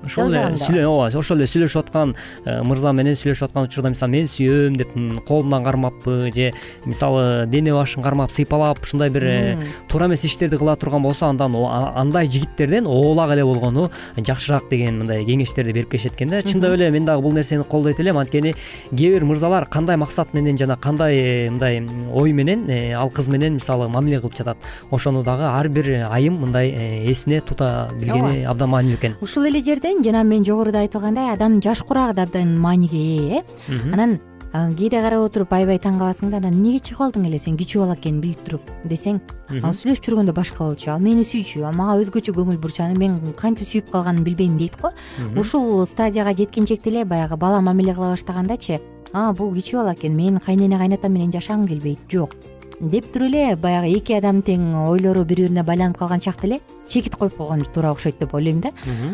ошол 0.05 0.35
эле 0.35 0.87
ооба 0.87 1.09
ошол 1.17 1.39
эле 1.39 1.49
сүйлөшүп 1.49 1.87
аткан 1.87 2.13
э, 2.45 2.61
мырза 2.67 2.93
менен 2.93 3.17
сүйлөшүп 3.17 3.49
аткан 3.49 3.69
учурда 3.69 3.93
мисалы 3.95 4.13
мен 4.13 4.29
сүйөм 4.29 4.77
деп 4.77 4.93
колунан 5.29 5.65
кармаппы 5.65 6.31
же 6.35 6.51
мисалы 6.85 7.30
дене 7.47 7.73
башын 7.75 8.03
кармап 8.03 8.31
сыйпалап 8.31 8.83
ушундай 8.83 9.11
бир 9.11 9.25
э, 9.25 9.59
туура 9.89 10.07
эмес 10.07 10.25
иштерди 10.25 10.57
кыла 10.57 10.77
турган 10.77 11.03
болсо 11.03 11.27
андан 11.27 11.55
андай 11.55 12.27
жигиттерден 12.27 12.87
оолак 12.87 13.33
эле 13.33 13.45
болгону 13.45 13.91
жакшыраак 14.17 14.69
деген 14.71 14.99
мындай 14.99 15.25
кеңештерди 15.25 15.73
берип 15.73 15.91
келишет 15.91 16.15
экен 16.15 16.31
да 16.31 16.43
чындап 16.43 16.75
эле 16.75 16.91
мен 16.91 17.05
дагы 17.05 17.23
бул 17.23 17.33
нерсени 17.33 17.63
колдойт 17.63 18.01
элем. 18.01 18.19
Анткени 18.19 18.55
кээ 18.91 19.15
бир 19.15 19.25
мырзалар 19.25 19.67
кандай 19.67 19.97
максат 19.97 20.35
менен 20.35 20.59
жана 20.59 20.77
кандай 20.77 21.51
мындай 21.51 21.83
ой 22.13 22.33
менен 22.33 22.67
ал 22.97 23.11
кыз 23.11 23.29
менен 23.29 23.55
мисалы 23.55 23.89
мамиле 23.89 24.21
кылып 24.21 24.37
жатат. 24.37 24.59
Ошону 24.91 25.23
дагы 25.23 25.45
ар 25.45 25.69
бир 25.69 26.07
айым 26.11 26.41
мындай 26.41 26.71
эсине 27.11 27.41
тута 27.41 27.91
билгени 27.99 28.45
абдан 28.45 28.71
маанилүү 28.71 28.99
экен. 28.99 29.17
Ушул 29.21 29.45
эле 29.45 29.63
жерден 29.65 30.05
жана 30.05 30.25
мен 30.25 30.45
жогоруда 30.45 30.81
айтылгандай 30.85 31.33
адамдын 31.35 31.63
жаш 31.63 31.83
курагы 31.83 32.15
да 32.15 32.23
абдан 32.29 32.59
мааниге 32.59 32.99
ээ. 32.99 33.43
Э 33.69 33.93
анан 33.93 34.19
кээде 34.53 35.01
карап 35.03 35.23
отуруп 35.29 35.53
аябай 35.55 35.79
таң 35.79 35.99
каласың 36.01 36.31
да 36.33 36.41
анан 36.41 36.57
эмнеге 36.57 36.81
чыгып 36.83 37.05
алдың 37.07 37.27
эле? 37.29 37.39
Сен 37.39 37.57
кичүү 37.57 37.85
бала 37.85 37.95
экенин 37.95 38.21
билип 38.21 38.43
туруп 38.45 38.67
десең 38.85 39.21
ал 39.63 39.75
сүйлөшүп 39.75 40.09
жүргөндө 40.09 40.35
башка 40.35 40.65
болчу. 40.65 40.91
Ал 40.91 41.01
мени 41.01 41.23
сүйчү 41.23 41.63
ал 41.69 41.77
мага 41.79 42.01
өзгөчө 42.03 42.35
көңүл 42.35 42.59
бурчу 42.59 42.83
аны 42.83 42.99
мен 42.99 43.21
кантип 43.39 43.69
сүйүп 43.71 43.93
калганын 43.93 44.25
билбейм 44.27 44.59
дейт 44.59 44.75
го. 44.81 44.91
Ушул 45.39 45.87
стадияга 45.87 46.35
жеткенчекти 46.35 46.91
эле 46.91 47.05
баягы 47.05 47.37
бала 47.37 47.61
мамиле 47.61 47.95
кыла 47.95 48.17
баштагандачы 48.17 48.81
а 49.13 49.33
бул 49.33 49.55
кичүү 49.55 49.83
бала 49.83 49.95
экен 49.95 50.17
мен 50.17 50.39
кайнене 50.39 50.79
кайнатам 50.79 51.13
менен 51.13 51.33
жашагым 51.33 51.67
келбейт 51.69 51.99
жок 52.11 52.35
деп 52.81 53.13
туруп 53.13 53.29
эле 53.29 53.57
баягы 53.57 53.91
эки 53.99 54.15
адамдын 54.17 54.43
тең 54.47 54.67
ойлору 54.89 55.25
бири 55.25 55.49
бирине 55.49 55.63
байланып 55.63 55.99
калган 55.99 56.21
чакта 56.21 56.47
эле 56.47 56.61
чекит 56.89 57.17
коюп 57.17 57.37
койгон 57.37 57.67
туура 57.75 57.91
окшойт 57.93 58.19
деп 58.19 58.35
ойлойм 58.35 58.61
да. 58.61 58.71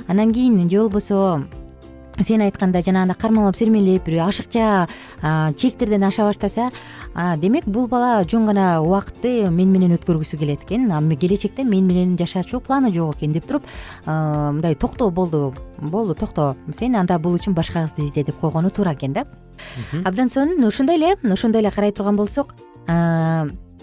Андан 0.06 0.32
кийин 0.32 0.68
же 0.70 0.78
болбосо 0.78 1.44
сен 2.24 2.40
айткандай 2.40 2.82
жанагындай 2.82 3.16
кармалап 3.18 3.56
сермелеп 3.56 4.06
бир 4.06 4.22
ашыкча 4.24 4.88
чектерден 5.56 6.04
аша 6.04 6.24
баштаса 6.24 6.70
демек 7.36 7.66
бул 7.66 7.86
бала 7.88 8.24
жөн 8.24 8.46
гана 8.46 8.80
убакытты 8.82 9.50
мен 9.50 9.72
менен 9.72 9.96
өткөргүсү 9.96 10.38
келет 10.38 10.64
экен. 10.64 10.88
Келечекте 11.16 11.64
мен 11.64 11.86
менен 11.86 12.16
жашачу 12.18 12.60
планы 12.60 12.92
жок 12.94 13.16
экен 13.16 13.32
деп 13.32 13.46
туруп 13.46 13.64
мындай 14.06 14.74
токто 14.74 15.10
болду 15.10 15.54
болду 15.78 16.14
токто 16.14 16.56
сен 16.74 16.96
анда 16.96 17.18
бул 17.18 17.34
үчүн 17.34 17.54
башка 17.54 17.86
кызды 17.86 18.04
изде 18.04 18.24
деп 18.24 18.38
койгону 18.40 18.70
туура 18.70 18.94
экен 18.94 19.12
да. 19.12 19.26
Абдан 20.04 20.30
сонун 20.30 20.64
ошондой 20.64 20.96
эле 20.96 21.16
ошондой 21.22 21.60
эле 21.62 21.70
карай 21.70 21.92
турган 21.92 22.16
болсок 22.16 22.54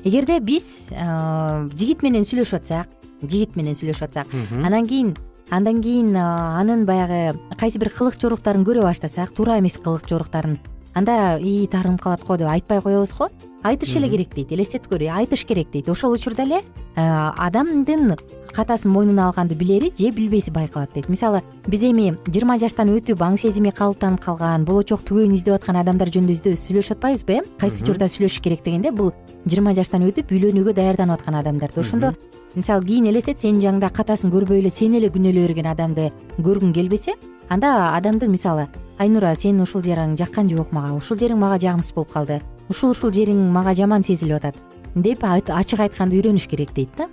эгерде 0.03 0.39
биз 0.39 0.89
жигит 0.89 2.03
менен 2.03 2.23
сүйлөшүп 2.23 2.59
атсак 2.59 2.87
жигит 3.21 3.55
менен 3.55 3.73
сүйлөшүп 3.73 4.03
атсак 4.03 4.27
анан 4.51 4.87
кийин 4.87 5.15
андан 5.49 5.81
кийин 5.81 6.15
анын 6.15 6.85
баягы 6.85 7.37
кайсы 7.59 7.79
бир 7.79 7.89
кылык 7.89 8.19
жоруктарын 8.19 8.63
көрө 8.65 8.83
баштасак 8.83 9.33
туура 9.35 9.59
эмес 9.59 9.77
кылык 9.77 10.07
жоруктарын 10.09 10.59
анда 10.93 11.39
ии 11.39 11.67
таарынып 11.67 12.01
калат 12.01 12.23
го 12.27 12.37
деп 12.37 12.47
айтпай 12.47 12.81
коебуз 12.81 13.13
го. 13.17 13.29
Айтыш 13.63 13.95
эле 13.95 14.09
керек 14.09 14.33
дейт 14.35 14.51
элестетип 14.51 14.89
көр 14.91 15.07
айтыш 15.09 15.45
керек 15.45 15.71
дейт. 15.71 15.89
Ошол 15.89 16.13
учурда 16.13 16.43
эле 16.43 16.61
адамдын 16.95 18.15
катасын 18.53 18.91
мойнуна 18.91 19.27
алганды 19.29 19.55
билери 19.55 19.91
же 19.97 20.11
билбеси 20.11 20.51
байкалат 20.51 20.93
дейт. 20.93 21.09
Мисалы 21.09 21.41
биз 21.67 21.81
эми 21.81 22.17
жыйырма 22.27 22.59
жаштан 22.59 22.91
өтүп 22.93 23.23
аң 23.23 23.37
сезими 23.37 23.71
калыптанып 23.71 24.21
калган 24.21 24.65
болочок 24.65 25.01
түгөйүн 25.07 25.33
издеп 25.33 25.55
аткан 25.55 25.79
адамдар 25.79 26.11
жөнүндө 26.11 26.53
сүйлөшүп 26.59 26.97
атпайбызбы 26.97 27.39
э 27.39 27.41
кайсы 27.57 27.83
учурда 27.83 28.05
сүйлөшүш 28.11 28.41
керек 28.43 28.63
дегенде 28.63 28.91
бул 28.91 29.13
жыйырма 29.47 29.73
жаштан 29.73 30.03
өтүп 30.05 30.31
үйлөнүүгө 30.35 30.73
даярданып 30.75 31.19
аткан 31.19 31.35
адамдар 31.35 31.71
да 31.73 31.81
ошондо 31.81 32.13
мисалы 32.55 32.85
кийин 32.85 33.07
элестет 33.07 33.39
сенин 33.39 33.61
жаныңда 33.61 33.89
катасын 33.91 34.31
көрбөй 34.31 34.59
эле 34.59 34.69
сени 34.69 34.97
эле 34.97 35.09
күнөөлөй 35.09 35.47
берген 35.47 35.71
адамды 35.71 36.11
көргүң 36.37 36.73
келбесе 36.73 37.15
анда 37.49 37.95
адамдын 37.95 38.31
мисалы 38.31 38.67
айнура 39.03 39.35
сенин 39.35 39.65
ушул 39.67 39.83
жериң 39.85 40.15
жаккан 40.19 40.49
жок 40.49 40.71
мага 40.75 40.95
ушул 40.97 41.19
жериң 41.19 41.41
мага 41.43 41.59
жагымсыз 41.61 41.93
болуп 41.95 42.13
калды. 42.15 42.41
Ушул 42.71 42.95
ушул 42.95 43.11
жериң 43.13 43.51
мага 43.51 43.75
жаман 43.75 44.03
сезилип 44.03 44.39
атат 44.39 44.57
деп 44.95 45.23
ачык 45.23 45.85
айтканды 45.85 46.19
үйрөнүш 46.21 46.47
керек 46.49 46.73
дейт 46.73 46.97
да. 46.97 47.09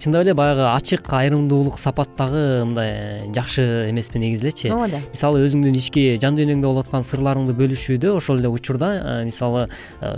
Чындап 0.00 0.22
эле 0.24 0.32
баягы 0.32 0.64
ачык 0.70 1.10
айрымдуулук 1.12 1.78
сапат 1.78 2.08
дагы 2.16 2.64
мындай 2.64 3.28
жакшы 3.34 3.90
эмеспи 3.90 4.18
негизи 4.18 4.46
элечи 4.46 4.70
ооба 4.70 4.88
да. 4.88 5.00
Мисалы 5.12 5.42
өзүңдүн 5.44 5.76
ички 5.76 6.04
жан 6.22 6.38
дүйнөңдө 6.38 6.64
болуп 6.70 6.86
аткан 6.86 7.04
сырларыңды 7.04 7.52
бөлүшүүдө 7.58 8.14
ошол 8.16 8.40
эле 8.40 8.48
учурда 8.48 8.88
мисалы 9.28 9.66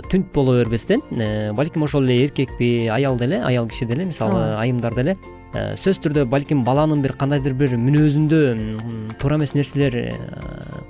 түнт 0.07 0.31
боло 0.33 0.55
бербестен 0.61 1.03
э, 1.11 1.51
балким 1.51 1.83
ошол 1.83 2.07
эле 2.07 2.23
эркекпи 2.29 2.87
аял 2.87 3.17
деле 3.19 3.41
аял 3.43 3.67
киши 3.67 3.85
деле 3.85 4.05
мисалы 4.05 4.55
айымдар 4.55 4.95
деле 4.95 5.17
э, 5.53 5.75
сөзсүз 5.75 5.99
түрдө 6.05 6.25
балким 6.25 6.63
баланын 6.63 7.03
бир 7.03 7.17
кандайдыр 7.19 7.57
бир 7.59 7.75
мүнөзүндө 7.75 9.17
туура 9.19 9.35
эмес 9.35 9.53
нерселер 9.53 9.99
э, 9.99 10.15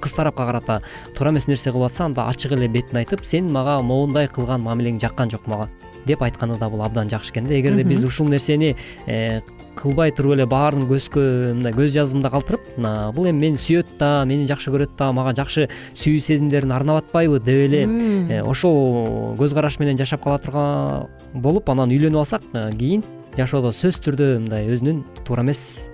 кыз 0.01 0.13
тарапка 0.17 0.45
карата 0.45 0.81
туура 1.15 1.31
эмес 1.31 1.47
нерсе 1.47 1.71
кылып 1.71 1.91
атса 1.91 2.05
анда 2.05 2.27
ачык 2.29 2.51
эле 2.57 2.67
бетин 2.67 3.01
айтып 3.01 3.25
сен 3.25 3.51
мага 3.51 3.81
моундай 3.81 4.27
кылган 4.27 4.62
мамилең 4.65 4.99
жаккан 5.01 5.31
жок 5.31 5.47
мага 5.47 5.69
деп 6.05 6.21
айтканы 6.23 6.57
да 6.57 6.69
бул 6.69 6.81
абдан 6.83 7.09
жакшы 7.09 7.31
экен 7.31 7.47
да. 7.47 7.59
Эгерде 7.59 7.83
биз 7.83 8.03
ушул 8.03 8.29
нерсени 8.29 8.75
э, 9.05 9.41
кылбай 9.75 10.12
туруп 10.12 10.35
эле 10.38 10.45
баарын 10.49 10.88
көзгө 10.89 11.53
мындай 11.57 11.73
көз 11.75 11.93
жаздымда 11.95 12.31
калтырып 12.33 12.71
бул 13.15 13.29
эми 13.29 13.39
мени 13.45 13.62
сүйөт 13.62 13.97
да 13.99 14.25
мени 14.25 14.47
жакшы 14.49 14.71
көрөт 14.73 14.95
да 14.97 15.12
мага 15.15 15.35
жакшы 15.38 15.67
сүйүү 15.93 16.23
сезимдерин 16.25 16.71
арнап 16.71 17.03
атпайбы 17.03 17.39
деп 17.39 17.65
эле 17.67 17.83
э, 17.85 18.41
ошол 18.41 19.35
көз 19.39 19.53
караш 19.53 19.79
менен 19.79 19.99
жашап 19.99 20.23
кала 20.23 20.39
турган 20.39 21.07
болуп 21.33 21.69
анан 21.69 21.91
үйлөнүп 21.91 22.23
алсак 22.23 22.47
э, 22.53 22.69
кийин 22.77 23.03
жашоодо 23.38 23.71
сөзсүз 23.75 24.01
түрдө 24.07 24.31
мындай 24.39 24.71
өзүнүн 24.73 25.03
туура 25.27 25.45
эмес 25.45 25.89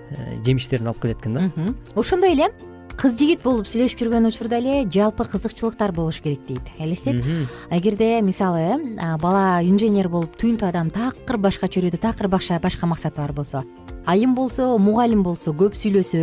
жемиштерин 0.46 0.88
алып 0.88 1.04
келет 1.04 1.20
экен 1.20 1.36
да. 1.36 1.74
Ошондой 1.94 2.32
эле 2.32 2.48
кыз 2.96 3.16
жигит 3.18 3.42
болуп 3.44 3.68
сүйлөшүп 3.68 4.00
жүргөн 4.00 4.28
учурда 4.30 4.58
эле 4.58 4.88
жалпы 4.88 5.26
кызыкчылыктар 5.28 5.92
болуш 5.92 6.20
керек 6.24 6.46
дейт 6.48 6.70
элестет? 6.78 7.24
Эгерде 7.70 8.20
мисалы 8.22 8.96
бала 9.20 9.60
инженер 9.62 10.08
болуп 10.08 10.36
түнт 10.40 10.64
адам 10.64 10.90
такыр 10.90 11.36
башка 11.36 11.68
чөйрөдө 11.68 12.00
такыр 12.00 12.28
башка 12.28 12.86
максаты 12.86 13.20
бар 13.20 13.32
болсо 13.32 13.64
айым 14.06 14.34
болсо 14.34 14.78
мугалим 14.78 15.22
болсо 15.22 15.52
көп 15.52 15.74
сүйлөсө 15.76 16.20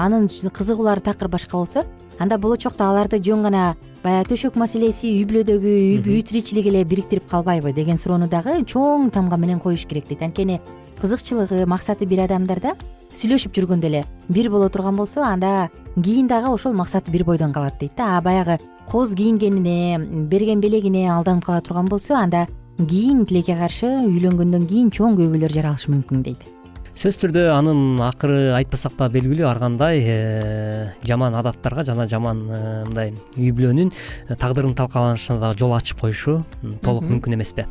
анын 0.00 0.28
кызыгуулары 0.28 1.00
такыр 1.04 1.28
башка 1.28 1.58
болсо 1.58 1.84
анда 2.18 2.38
болочокто 2.38 2.88
аларды 2.88 3.18
жөн 3.18 3.42
гана 3.42 3.76
баягы 4.04 4.30
төшөк 4.32 4.56
маселеси 4.56 5.10
үй 5.10 5.26
бүлөдөгү 5.28 5.74
үй 6.06 6.22
тиричилик 6.22 6.70
эле 6.70 6.84
бириктирип 6.84 7.26
калбайбы 7.28 7.74
деген 7.76 7.98
суроону 8.00 8.28
дагы 8.28 8.62
чоң 8.64 9.10
тамга 9.10 9.36
менен 9.36 9.60
коюш 9.60 9.84
керек 9.86 10.08
дейт. 10.08 10.22
Анткени 10.22 10.60
кызыкчылыгы 11.02 11.66
максаты 11.66 12.06
бир 12.06 12.24
адамдарда 12.24 12.76
сүйлөшүп 13.14 13.54
жүргөндө 13.56 13.88
эле 13.90 14.04
бир 14.28 14.50
боло 14.50 14.68
турган 14.68 14.96
болсо 14.96 15.24
анда 15.26 15.70
кийин 15.96 16.28
дагы 16.28 16.52
ошол 16.52 16.74
максаты 16.74 17.10
бир 17.10 17.24
бойдон 17.24 17.52
калат 17.52 17.78
дейт 17.80 17.92
да. 17.96 18.18
А 18.18 18.20
баягы 18.20 18.58
кооз 18.90 19.14
кийингенине 19.14 20.26
берген 20.30 20.60
белегине 20.60 21.10
алданып 21.10 21.44
кала 21.44 21.60
турган 21.60 21.88
болсо 21.88 22.14
анда 22.14 22.46
кийин 22.78 23.26
тилекке 23.26 23.56
каршы 23.56 23.90
үйлөнгөндөн 24.06 24.66
кийин 24.66 24.90
чоң 24.90 25.18
көйгөйлөр 25.18 25.52
жаралышы 25.52 25.90
мүмкүн 25.90 26.22
дейт 26.22 26.59
сөзсүз 27.00 27.16
түрдө 27.16 27.42
анын 27.54 28.00
акыры 28.04 28.50
айтпасак 28.58 28.98
да 28.98 29.06
белгилүү 29.08 29.46
ар 29.48 29.56
кандай 29.62 30.02
э, 30.04 30.90
жаман 31.08 31.32
адаттарга 31.38 31.80
жана 31.88 32.04
жаман 32.04 32.42
э, 32.44 32.58
мындай 32.84 33.14
үй 33.38 33.54
бүлөнүн 33.56 33.88
тагдырынын 34.34 34.76
талкаланышына 34.76 35.40
дагы 35.40 35.62
жол 35.62 35.72
ачып 35.78 36.02
коюшу 36.04 36.42
толук 36.84 37.08
мүмкүн 37.08 37.38
эмеспи 37.38 37.64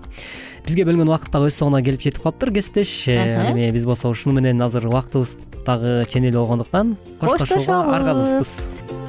бизге 0.65 0.87
бөлүнгөн 0.89 1.13
убакыт 1.13 1.29
дагы 1.35 1.51
өз 1.51 1.59
соңуна 1.61 1.83
келип 1.85 2.01
жетип 2.01 2.23
калыптыр 2.25 2.55
кесиптеш. 2.57 2.95
Э, 3.05 3.51
эми 3.51 3.69
биз 3.69 3.85
болсо 3.85 4.09
ушуну 4.09 4.33
менен 4.39 4.65
азыр 4.65 4.89
убактыбыз 4.89 5.37
дагы 5.61 5.99
ченелүү 6.09 6.41
болгондуктан 6.41 6.95
коштошууга 7.21 7.83
аргасызбыз 7.99 9.08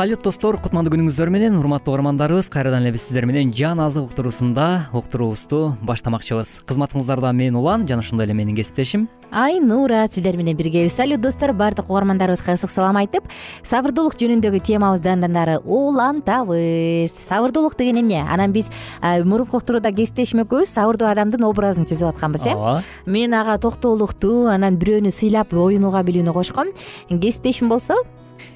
салют 0.00 0.22
достор. 0.24 0.56
Кутмандуу 0.56 0.94
күнүңүздөр 0.94 1.28
менен 1.28 1.58
урматтуу 1.60 1.92
угармандарыбыз 1.92 2.46
кайрадан 2.48 2.86
эле 2.86 2.94
биз 2.94 3.02
сиздер 3.04 3.26
менен 3.28 3.50
жан 3.52 3.82
азык 3.84 4.06
уктуруусунда 4.06 4.86
уктуруубузду 4.96 5.74
баштамакчыбыз. 5.84 6.62
Кызматыңыздарда 6.64 7.34
мен 7.36 7.58
улан 7.60 7.84
жана 7.84 8.00
ошондой 8.00 8.24
эле 8.24 8.32
менин 8.32 8.56
кесиптешим. 8.56 9.10
Айнура 9.30 10.06
сиздер 10.08 10.38
менен 10.38 10.56
биргебиз 10.56 10.94
салют 10.94 11.20
достор. 11.20 11.52
Баардык 11.52 11.90
угармандарыбызга 11.90 12.54
ысык 12.56 12.72
салам 12.72 12.96
айтып 12.96 13.28
сабырдуулук 13.60 14.16
жөнүндөгү 14.16 14.62
темабызды 14.64 15.10
андан 15.12 15.36
ары 15.36 15.58
улантабыз. 15.58 17.12
Сабырдуулук 17.28 17.76
деген 17.76 18.00
эмне? 18.00 18.22
Анан 18.24 18.54
биз 18.56 18.70
мурунку 19.02 19.58
уктурууда 19.58 19.92
кесиптешим 19.92 20.46
экөөбүз. 20.46 20.72
Сабырдуу 20.78 21.10
адамдын 21.12 21.44
образын 21.44 21.84
түзүп 21.84 22.14
атканбыз 22.14 22.46
э? 22.46 22.54
Ооба. 22.56 22.80
Мен 23.04 23.36
ага 23.36 23.58
токтоолукту 23.60 24.48
анан 24.48 24.80
бирөөнү 24.80 25.12
сыйлап 25.12 25.52
оюнууга 25.52 26.00
билүүнү 26.08 26.32
кошком. 26.32 26.72
Кесиптешим 27.10 27.68
болсо 27.68 28.00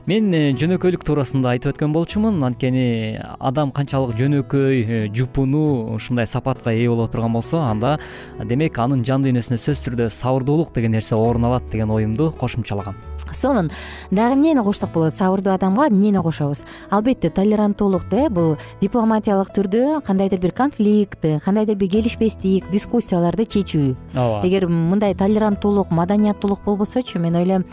мен 0.06 0.32
э, 0.34 0.42
жөнөкөйлүк 0.60 1.04
туурасында 1.06 1.54
айтып 1.54 1.74
өткөн 1.74 1.94
болчумун 1.94 2.42
анткени 2.44 3.18
адам 3.38 3.72
канчалык 3.72 4.16
жөнөкөй 4.18 4.82
э, 4.84 5.00
жупунуу 5.14 5.94
ушундай 5.96 6.26
сапатка 6.26 6.72
ээ 6.72 6.88
боло 6.88 7.08
турган 7.08 7.32
болсо 7.32 7.62
анда 7.64 7.98
демек 8.44 8.78
анын 8.78 9.04
жан 9.04 9.24
дүйнөсүндө 9.24 9.60
сөзсүз 9.60 9.84
түрдө 9.88 10.10
сабырдуулук 10.10 10.74
деген 10.74 10.96
нерсе 10.96 11.16
орун 11.16 11.44
алат 11.48 11.68
деген 11.72 11.90
оюмду 11.90 12.32
кошумчалагам 12.38 12.96
сонун 13.32 13.70
дагы 14.10 14.34
эмнени 14.34 14.62
кошсок 14.62 14.92
болот 14.92 15.14
сабырдуу 15.14 15.54
адамга 15.54 15.88
эмнени 15.88 16.22
кошобуз? 16.22 16.64
Албетте 16.90 17.30
толеранттуулукту 17.30 18.16
э 18.16 18.28
бул 18.28 18.56
дипломатиялык 18.80 19.50
түрдө 19.54 20.02
кандайдыр 20.04 20.40
бир 20.40 20.52
конфликт 20.52 21.24
кандайдыр 21.44 21.76
бир 21.76 21.90
келишпестик 21.90 22.70
дискуссияларды 22.70 23.46
чечүү. 23.46 23.96
Ооба. 24.14 24.46
Эгер 24.46 24.68
мындай 24.68 25.14
толеранттуулук 25.14 25.90
маданияттуулук 25.90 26.64
болбосочу 26.64 27.18
мен 27.18 27.36
ойлойм 27.36 27.64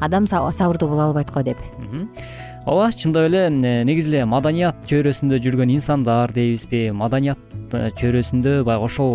адам 0.00 0.26
сабырдуу 0.26 0.88
боло 0.88 1.08
албайт 1.08 1.30
го 1.30 1.42
деп. 1.42 1.58
Ооба 2.68 2.92
чындап 2.92 3.30
эле 3.30 3.46
э, 3.48 3.84
негизи 3.84 4.10
эле 4.10 4.24
маданият 4.28 4.76
чөйрөсүндө 4.90 5.38
жүргөн 5.40 5.70
инсандар 5.72 6.32
дейбизби. 6.36 6.90
Маданият 6.92 7.38
э, 7.72 7.88
чөйрөсүндө 7.96 8.58
баягы 8.66 8.84
ошол 8.84 9.14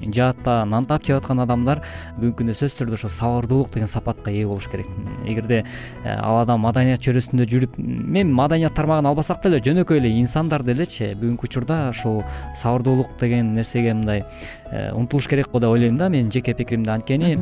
жаатта 0.00 0.62
нан 0.64 0.86
таап 0.88 1.04
жеп 1.04 1.18
аткан 1.18 1.42
адамдар 1.44 1.82
бүгүнкү 2.16 2.38
күндө 2.38 2.54
сөзсүз 2.56 2.78
түрдө 2.78 2.96
ошо 2.96 3.10
сабырдуулук 3.12 3.68
деген 3.74 3.90
сапатка 3.90 4.32
ээ 4.32 4.46
болуш 4.48 4.70
керек. 4.72 4.88
Эгерде 5.26 5.60
э, 5.60 6.14
ал 6.14 6.40
адам 6.40 6.64
маданият 6.64 7.04
чөйрөсүндө 7.04 7.48
жүрүп 7.52 7.76
мен 7.76 8.32
маданият 8.32 8.72
тармагын 8.78 9.10
албасак 9.12 9.44
деле 9.44 9.60
жөнөкөй 9.60 10.00
эле 10.00 10.14
инсандар 10.22 10.64
делечи 10.64 11.12
бүгүнкү 11.20 11.50
учурда 11.50 11.90
ушул 11.90 12.22
сабырдуулук 12.62 13.12
деген 13.20 13.52
нерсеге 13.58 13.92
мындай 13.92 14.24
умтулуш 14.72 15.28
керек 15.28 15.52
го 15.52 15.60
деп 15.60 15.76
ойлойм 15.76 16.00
да 16.00 16.08
менин 16.08 16.32
жеке 16.32 16.54
пикиримде 16.54 16.96
анткени 16.96 17.36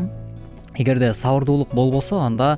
эгерде 0.76 1.12
сабырдуулук 1.14 1.74
болбосо 1.74 2.20
анда 2.22 2.56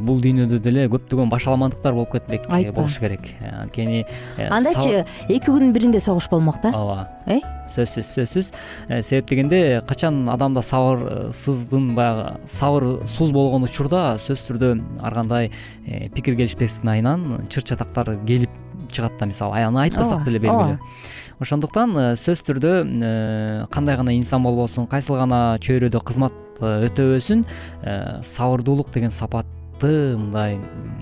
бул 0.00 0.20
дүйнөдө 0.22 0.58
деле 0.62 0.86
көптөгөн 0.92 1.30
башаламандыктар 1.32 1.94
болуп 1.96 2.12
кетмек 2.16 2.48
айтпа 2.48 2.80
болуш 2.80 2.98
керек. 3.02 3.28
Анткени 3.40 4.04
э, 4.36 4.48
андачы 4.48 5.04
эки 5.28 5.50
күндүн 5.50 5.72
биринде 5.74 6.00
согуш 6.00 6.28
болмок 6.30 6.60
да? 6.62 6.72
Ооба. 6.76 7.08
Э? 7.26 7.40
Сөзсүз 7.72 8.08
сөзсүз. 8.16 8.52
Э, 8.88 9.02
себеп 9.02 9.30
дегенде 9.30 9.82
качан 9.88 10.24
адамда 10.32 10.62
сабырсыздын 10.66 11.92
баягы 11.96 12.40
сабырсуз 12.46 13.32
болгон 13.34 13.68
учурда 13.68 14.18
сөзсүз 14.22 14.48
түрдө 14.50 14.74
ар 15.02 15.18
кандай 15.20 15.50
э, 15.86 16.08
пикир 16.14 16.36
келишпестиктин 16.36 16.94
айынан 16.96 17.48
чыр 17.50 17.66
чатактар 17.72 18.16
келип 18.26 18.50
чыгат 18.92 19.18
да 19.18 19.26
мисалы. 19.26 19.64
Аны 19.64 19.86
айтпасак 19.86 20.24
деле 20.24 20.40
белгилүү 20.42 20.78
ошондуктан 21.42 21.96
сөзсүз 22.14 22.46
түрдө 22.48 22.72
кандай 23.72 23.98
гана 23.98 24.14
инсан 24.16 24.42
болбосун 24.42 24.86
кайсыл 24.90 25.18
гана 25.20 25.58
чөйрөдө 25.62 26.00
кызмат 26.06 26.32
өтөбөсүн 26.62 27.44
э, 27.84 28.22
сабырдуулук 28.22 28.92
деген 28.94 29.10
сапатты 29.10 30.14
мындай 30.16 30.58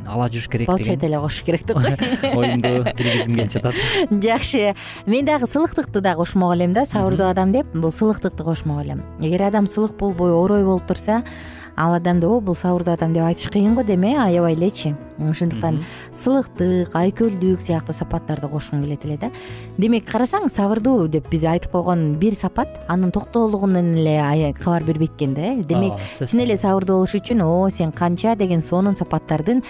ала 0.07 0.29
жүрүш 0.33 0.49
керек 0.49 0.69
деген. 0.69 0.79
балчайт 0.79 1.05
эле 1.05 1.21
кошуш 1.21 1.43
керек 1.45 1.67
деп 1.67 1.77
ко 1.77 1.91
оюмду 2.41 2.73
билгизим 2.97 3.35
келип 3.37 3.53
жатат 3.57 3.75
жакшы. 4.11 4.75
Мен 5.07 5.27
дагы 5.27 5.47
сылыктыкты 5.47 6.01
да 6.01 6.15
кошмок 6.15 6.55
элем 6.55 6.73
да 6.73 6.87
сабырдуу 6.87 7.29
адам 7.29 7.53
деп. 7.53 7.67
Бул 7.75 7.93
сылыктыкты 7.93 8.45
кошмок 8.45 8.85
элем. 8.85 9.03
Эгер 9.21 9.43
адам 9.43 9.67
сылык 9.67 9.97
болбой 9.99 10.33
орой 10.33 10.65
болуп 10.65 10.87
турса 10.87 11.23
ал 11.81 11.95
адамды 11.97 12.29
о 12.29 12.41
бул 12.41 12.55
сабырдуу 12.55 12.95
адам 12.95 13.15
деп 13.17 13.25
айтыш 13.25 13.49
кыйын 13.49 13.75
го 13.75 13.83
дейм 13.83 14.05
э 14.05 14.17
аябай 14.21 14.55
элечи 14.55 14.95
ошондуктан 15.19 15.81
сылыктык 16.13 16.95
айкөлдүк 16.97 17.61
сыяктуу 17.61 17.95
сапаттарды 17.95 18.49
кошкум 18.49 18.83
келет 18.85 19.05
эле 19.05 19.17
да. 19.21 19.31
Демек 19.79 20.07
карасаң 20.09 20.49
сабырдуу 20.49 21.09
деп 21.09 21.29
биз 21.31 21.45
айтып 21.45 21.73
койгон 21.73 22.17
бир 22.21 22.35
сапат 22.35 22.81
анын 22.89 23.13
токтоолугунан 23.13 23.95
эле 23.97 24.53
кабар 24.59 24.85
бербейт 24.85 25.17
экен 25.17 25.35
да 25.35 25.41
э. 25.41 25.63
Демек 25.63 25.95
чын 26.19 26.41
эле 26.41 26.57
сабырдуу 26.57 27.01
болуш 27.01 27.15
үчүн 27.17 27.43
о 27.45 27.69
сен 27.71 27.93
канча 27.93 28.35
деген 28.37 28.63
сонун 28.63 28.97
сапаттардын 28.97 29.63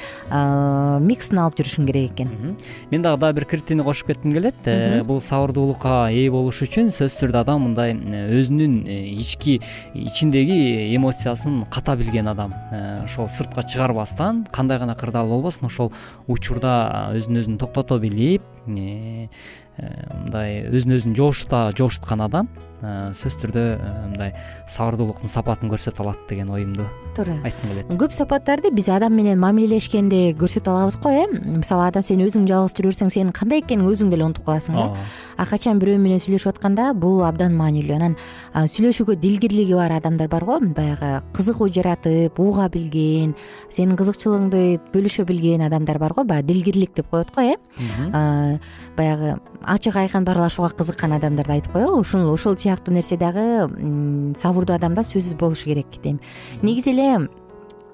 миксин 1.07 1.39
алып 1.39 1.61
жүрүшүң 1.61 1.87
керек 1.87 2.13
экен. 2.13 2.57
Мен 2.91 3.03
дагы 3.03 3.21
дагы 3.21 3.41
бир 3.41 3.45
критерийни 3.45 3.85
кошуп 3.85 4.09
кетким 4.09 4.33
келет 4.33 4.67
э, 4.67 5.03
бул 5.03 5.21
сабырдуулукка 5.21 6.11
ээ 6.11 6.31
болуш 6.31 6.63
үчүн 6.67 6.91
сөзсүз 6.95 7.19
түрдө 7.25 7.43
адам 7.43 7.67
мындай 7.69 7.95
өзүнүн 7.95 8.87
э, 8.87 8.99
ички 9.21 9.61
ичиндеги 9.95 10.95
эмоциясын 10.97 11.65
ката 11.71 11.97
билген 12.01 12.31
адам 12.33 12.55
э, 12.73 13.05
ошол 13.05 13.29
сыртка 13.29 13.63
чыгарбастан 13.63 14.47
кандай 14.51 14.81
гана 14.81 14.97
кырдаал 14.97 15.29
болбосун 15.29 15.69
ошол 15.69 15.93
учурда 16.27 17.13
өзүн 17.15 17.43
өзүн 17.43 17.61
токтото 17.61 18.01
билип 18.01 18.43
э, 18.67 19.29
мындай 19.77 20.65
өзүн 20.73 20.97
өзүн 20.99 21.17
жоошута 21.19 21.69
жоошуткан 21.77 22.25
адам 22.27 22.49
Э, 22.49 22.70
сөзсүз 22.81 23.37
түрдө 23.43 23.63
э, 23.77 23.91
мындай 24.09 24.33
сабырдуулуктун 24.71 25.31
сапатын 25.33 25.71
көрсөтө 25.73 26.05
алат 26.05 26.21
деген 26.31 26.49
оюмду 26.51 26.87
туура. 27.17 27.37
айткым 27.45 27.73
келет. 27.73 27.91
Көп 28.01 28.15
сапаттарды 28.17 28.71
биз 28.73 28.89
адам 28.89 29.15
менен 29.19 29.39
мамилелешкенде 29.41 30.33
көрсөтө 30.41 30.73
алабыз 30.73 30.97
го 31.03 31.11
э. 31.13 31.27
Мисалы 31.61 31.89
адам 31.89 32.03
сен 32.03 32.23
өзүң 32.25 32.47
жалгыз 32.49 32.75
жүрө 32.79 32.93
берсең 32.93 33.13
сенин 33.13 33.33
кандай 33.37 33.61
экениңи 33.61 33.93
өзүң 33.93 34.11
деле 34.11 34.25
унутуп 34.25 34.47
каласың 34.49 34.79
да. 34.79 34.87
А 35.37 35.47
качан 35.47 35.81
бирөө 35.83 35.99
менен 36.01 36.23
сүйлөшүп 36.23 36.55
атканда 36.55 36.93
бул 36.95 37.21
абдан 37.27 37.57
маанилүү. 37.59 37.97
Анан 37.99 38.17
сүйлөшүүгө 38.55 39.19
дилгирлиги 39.21 39.77
бар 39.77 39.93
адамдар 39.99 40.29
бар 40.33 40.45
го. 40.49 40.59
Баягы 40.61 41.21
кызыгуу 41.37 41.69
жаратып 41.69 42.41
уга 42.41 42.69
билген 42.73 43.35
сенин 43.69 43.97
кызыкчылыгыңды 44.01 44.81
бөлүшө 44.95 45.27
билген 45.29 45.67
адамдар 45.69 45.99
бар 45.99 46.15
го. 46.17 46.25
Баягы 46.25 46.55
дилгирлик 46.55 46.95
деп 46.95 47.11
коет 47.11 47.35
го 47.35 47.43
э. 47.43 48.59
Баягы 48.97 49.37
ачык 49.63 49.97
айкын 49.97 50.25
баарлашууга 50.25 50.73
кызыккан 50.77 51.13
адамдарды 51.19 51.59
айтып 51.59 51.73
коебу 51.73 52.01
ушул 52.01 52.33
ушул 52.33 52.57
сыяктуу 52.71 52.95
нерсе 52.95 53.17
дагы 53.19 53.67
сабырдуу 54.39 54.77
адамда 54.77 55.03
сөзсүз 55.03 55.37
болушу 55.39 55.71
керек 55.71 55.87
дейм. 56.03 56.21
Негизи 56.63 56.95
эле 56.95 57.29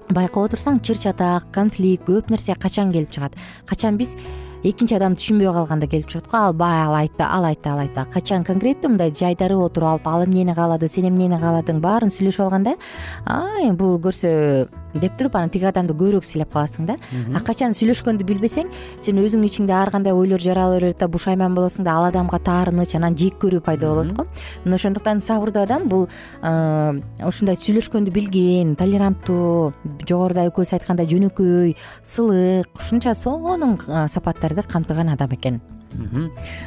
байкап 0.09 0.47
отурсаң 0.47 0.81
чыр 0.85 0.97
чатак 1.01 1.49
конфликт 1.53 2.05
көп 2.07 2.29
нерсе 2.29 2.55
качан 2.55 2.91
келип 2.91 3.11
чыгат? 3.11 3.33
Качан 3.65 3.97
биз 3.97 4.15
экинчи 4.63 4.95
адам 4.95 5.15
түшүнбөй 5.17 5.51
калганда 5.53 5.87
келип 5.87 6.07
чыгат 6.07 6.29
го? 6.29 6.37
Ал 6.37 6.53
баягы 6.53 6.87
ал 6.87 6.95
айтты 7.01 7.23
ал 7.25 7.45
айтты 7.45 7.69
ал 7.69 7.79
айтты. 7.79 8.05
Качан 8.13 8.45
конкреттүү 8.45 8.93
мындай 8.93 9.11
жайдарып 9.11 9.65
отуруп 9.65 10.05
алып 10.05 10.07
ал 10.07 10.25
эмнени 10.25 10.53
каалады 10.55 10.87
сен 10.87 11.09
эмнени 11.09 11.39
кааладың? 11.41 11.81
Баарын 11.81 12.13
сүйлөшүп 12.13 12.45
алганда 12.45 12.77
ай 13.25 13.71
бул 13.71 13.97
көрсө 13.99 14.67
деп 15.01 15.17
туруп 15.17 15.35
анан 15.35 15.51
тиги 15.53 15.67
адамды 15.69 15.93
көбүрөөк 15.93 16.25
сыйлап 16.25 16.51
каласың 16.53 16.87
да. 16.87 16.95
А 17.33 17.41
качан 17.45 17.75
сүйлөшкөндү 17.77 18.25
билбесең 18.27 18.71
сен 19.01 19.21
өзүң 19.21 19.45
ичиңде 19.47 19.73
ар 19.75 19.91
кандай 19.93 20.13
ойлор 20.13 20.41
жарала 20.41 20.79
берет 20.79 20.99
да 20.99 21.07
бушайман 21.07 21.55
болосуң 21.55 21.85
да 21.85 21.95
ал 21.97 22.09
адамга 22.09 22.39
таарыныч 22.39 22.95
анан 22.95 23.15
жек 23.17 23.39
көрүү 23.41 23.61
пайда 23.61 23.93
болот 23.93 24.13
го. 24.17 24.27
Мына 24.65 24.75
ошондуктан 24.75 25.21
сабырдуу 25.21 25.63
адам 25.63 25.87
бул 25.87 26.07
ушундай 26.41 27.55
сүйлөшкөндү 27.55 28.11
билген 28.11 28.75
толеранттуу 28.79 29.73
жогоруда 30.03 30.47
экөөбүз 30.49 30.73
айткандай 30.77 31.09
жөнөкөй 31.11 31.75
сылык 32.03 32.77
ушунча 32.81 33.15
сонун 33.15 33.77
сапаттарды 34.07 34.63
камтыган 34.67 35.13
адам 35.13 35.35
экен 35.37 35.61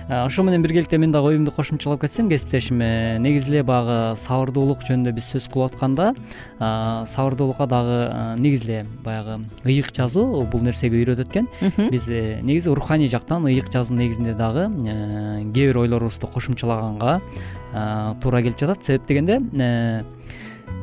ошо 0.09 0.43
менен 0.43 0.63
биргеликте 0.63 0.99
мен 0.99 1.13
дагы 1.13 1.29
оюмду 1.29 1.53
кошумчалап 1.53 2.01
кетсем 2.01 2.29
кесиптешим 2.29 2.81
э, 2.83 3.19
негизи 3.19 3.51
эле 3.51 3.63
баягы 3.63 4.17
сабырдуулук 4.17 4.83
жөнүндө 4.87 5.13
биз 5.13 5.29
сөз 5.35 5.49
кылып 5.53 5.75
атканда 5.75 6.15
сабырдуулукка 6.59 7.67
дагы 7.67 8.41
негизи 8.41 8.65
эле 8.65 8.87
баягы 9.05 9.41
ыйык 9.65 9.93
жазуу 9.95 10.45
бул 10.47 10.63
нерсеге 10.63 11.03
үйрөтөт 11.03 11.31
экен. 11.31 11.49
Биз 11.91 12.09
э, 12.09 12.41
негизи 12.43 12.71
руханий 12.71 13.09
жактан 13.09 13.47
ыйык 13.47 13.71
жазуунун 13.73 14.05
негизинде 14.05 14.35
дагы 14.35 14.69
э, 14.69 15.45
кээ 15.53 15.71
бир 15.71 15.79
ойлорубузду 15.79 16.27
кошумчалаганга 16.27 17.21
туура 18.23 18.43
келип 18.43 18.59
жатат. 18.59 18.85
Себеп 18.85 19.07
дегенде 19.07 19.41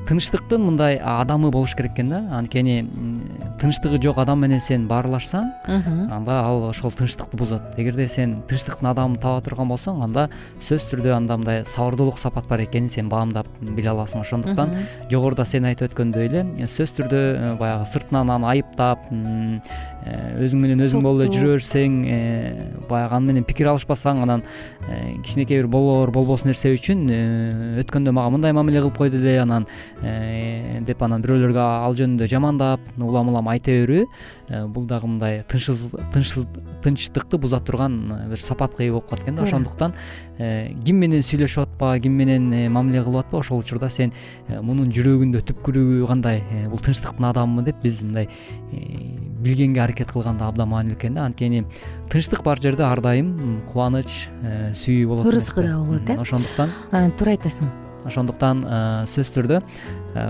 тынчтыктын 0.07 0.63
мындай 0.63 0.97
адамы 1.03 1.51
болуш 1.51 1.75
керек 1.75 1.93
экен 1.97 2.09
да. 2.09 2.21
Анткени 2.37 2.77
тынчтыгы 3.59 3.99
жок 4.01 4.17
адам 4.23 4.41
менен 4.43 4.61
сен 4.63 4.87
баарлашсаң 4.87 5.51
анда 5.67 6.39
ал 6.41 6.69
ошол 6.69 6.91
тынчтыкты 6.91 7.37
бузат. 7.37 7.73
Эгерде 7.77 8.07
сен 8.07 8.41
тынчтыктын 8.47 8.91
адамын 8.91 9.19
таба 9.21 9.41
турган 9.41 9.67
болсоң 9.67 10.03
анда 10.05 10.29
сөзсүз 10.59 10.87
түрдө 10.93 11.13
анда 11.17 11.37
мындай 11.37 11.65
сабырдуулук 11.65 12.19
сапат 12.19 12.47
бар 12.47 12.63
экенин 12.63 12.89
сен 12.89 13.09
баамдап 13.09 13.47
биле 13.61 13.91
аласың 13.91 14.23
ошондуктан 14.23 14.75
жогоруда 15.11 15.45
сен 15.45 15.67
айтып 15.67 15.91
өткөндөй 15.91 16.29
эле 16.29 16.43
сөзсүз 16.63 16.95
түрдө 17.01 17.19
э, 17.19 17.55
баягы 17.59 17.85
сыртынан 17.91 18.31
аны 18.37 18.51
айыптап 18.53 19.09
өзүң 20.37 20.61
менен 20.61 20.81
өзүң 20.85 21.03
болуп 21.05 21.25
эле 21.25 21.33
жүрө 21.33 21.57
берсең 21.57 21.95
баягы 22.89 23.17
аны 23.17 23.31
менен 23.31 23.45
пикир 23.47 23.71
алышпасаң 23.71 24.21
анан 24.23 24.43
кичинекей 25.25 25.61
бир 25.61 25.69
болоор 25.71 26.11
болбос 26.15 26.45
нерсе 26.47 26.71
үчүн 26.75 27.05
өткөндө 27.83 28.13
мага 28.15 28.33
мындай 28.35 28.55
мамиле 28.55 28.83
кылып 28.83 28.97
койду 29.01 29.19
эле 29.21 29.37
анан 29.41 29.67
деп 30.87 31.03
анан 31.03 31.25
бирөөлөргө 31.25 31.63
ал 31.63 31.97
жөнүндө 31.97 32.29
жамандап 32.31 32.83
улам 32.97 33.31
улам 33.33 33.49
айта 33.51 33.73
берүү 33.73 34.05
бул 34.73 34.87
дагы 34.87 35.09
мындай 35.09 35.43
тынчтыкты 35.47 37.37
буза 37.37 37.59
турган 37.59 37.99
бир 38.29 38.41
сапатка 38.41 38.83
ээ 38.83 38.91
болуп 38.91 39.09
калат 39.09 39.25
экен 39.25 39.35
да. 39.35 39.43
Ошондуктан 39.43 39.93
ким 40.37 41.01
менен 41.01 41.25
сүйлөшүп 41.25 41.65
атпа 41.65 41.97
ким 41.99 42.15
менен 42.19 42.49
мамиле 42.71 43.03
кылып 43.03 43.25
атпа 43.25 43.41
ошол 43.41 43.63
учурда 43.63 43.89
сен 43.89 44.13
мунун 44.61 44.91
жүрөгүндө 44.95 45.43
түпкүрү 45.51 46.05
кандай 46.07 46.43
бул 46.71 46.79
тынчтыктын 46.79 47.31
адамымы 47.31 47.65
деп 47.67 47.81
биз 47.83 48.03
мындай 48.05 48.29
билгенге 49.47 49.81
аракет 49.81 50.11
кылган 50.11 50.37
да 50.37 50.51
абдан 50.51 50.69
маанилүү 50.73 50.99
экен 50.99 51.17
да. 51.17 51.25
Анткени 51.25 51.65
тынчтык 52.11 52.43
бар 52.43 52.61
жерде 52.61 52.83
ар 52.83 53.01
дайым 53.01 53.61
кубаныч 53.71 54.27
сүйүү 54.77 55.07
болот 55.07 55.31
ырызкы 55.31 55.63
да 55.63 55.77
болот 55.79 56.09
э? 56.09 56.17
ошондуктан 56.19 56.73
туура 57.17 57.35
айтасың. 57.37 57.71
ошондуктан 58.07 58.63
сөзсүз 59.09 59.33
түрдө 59.35 59.61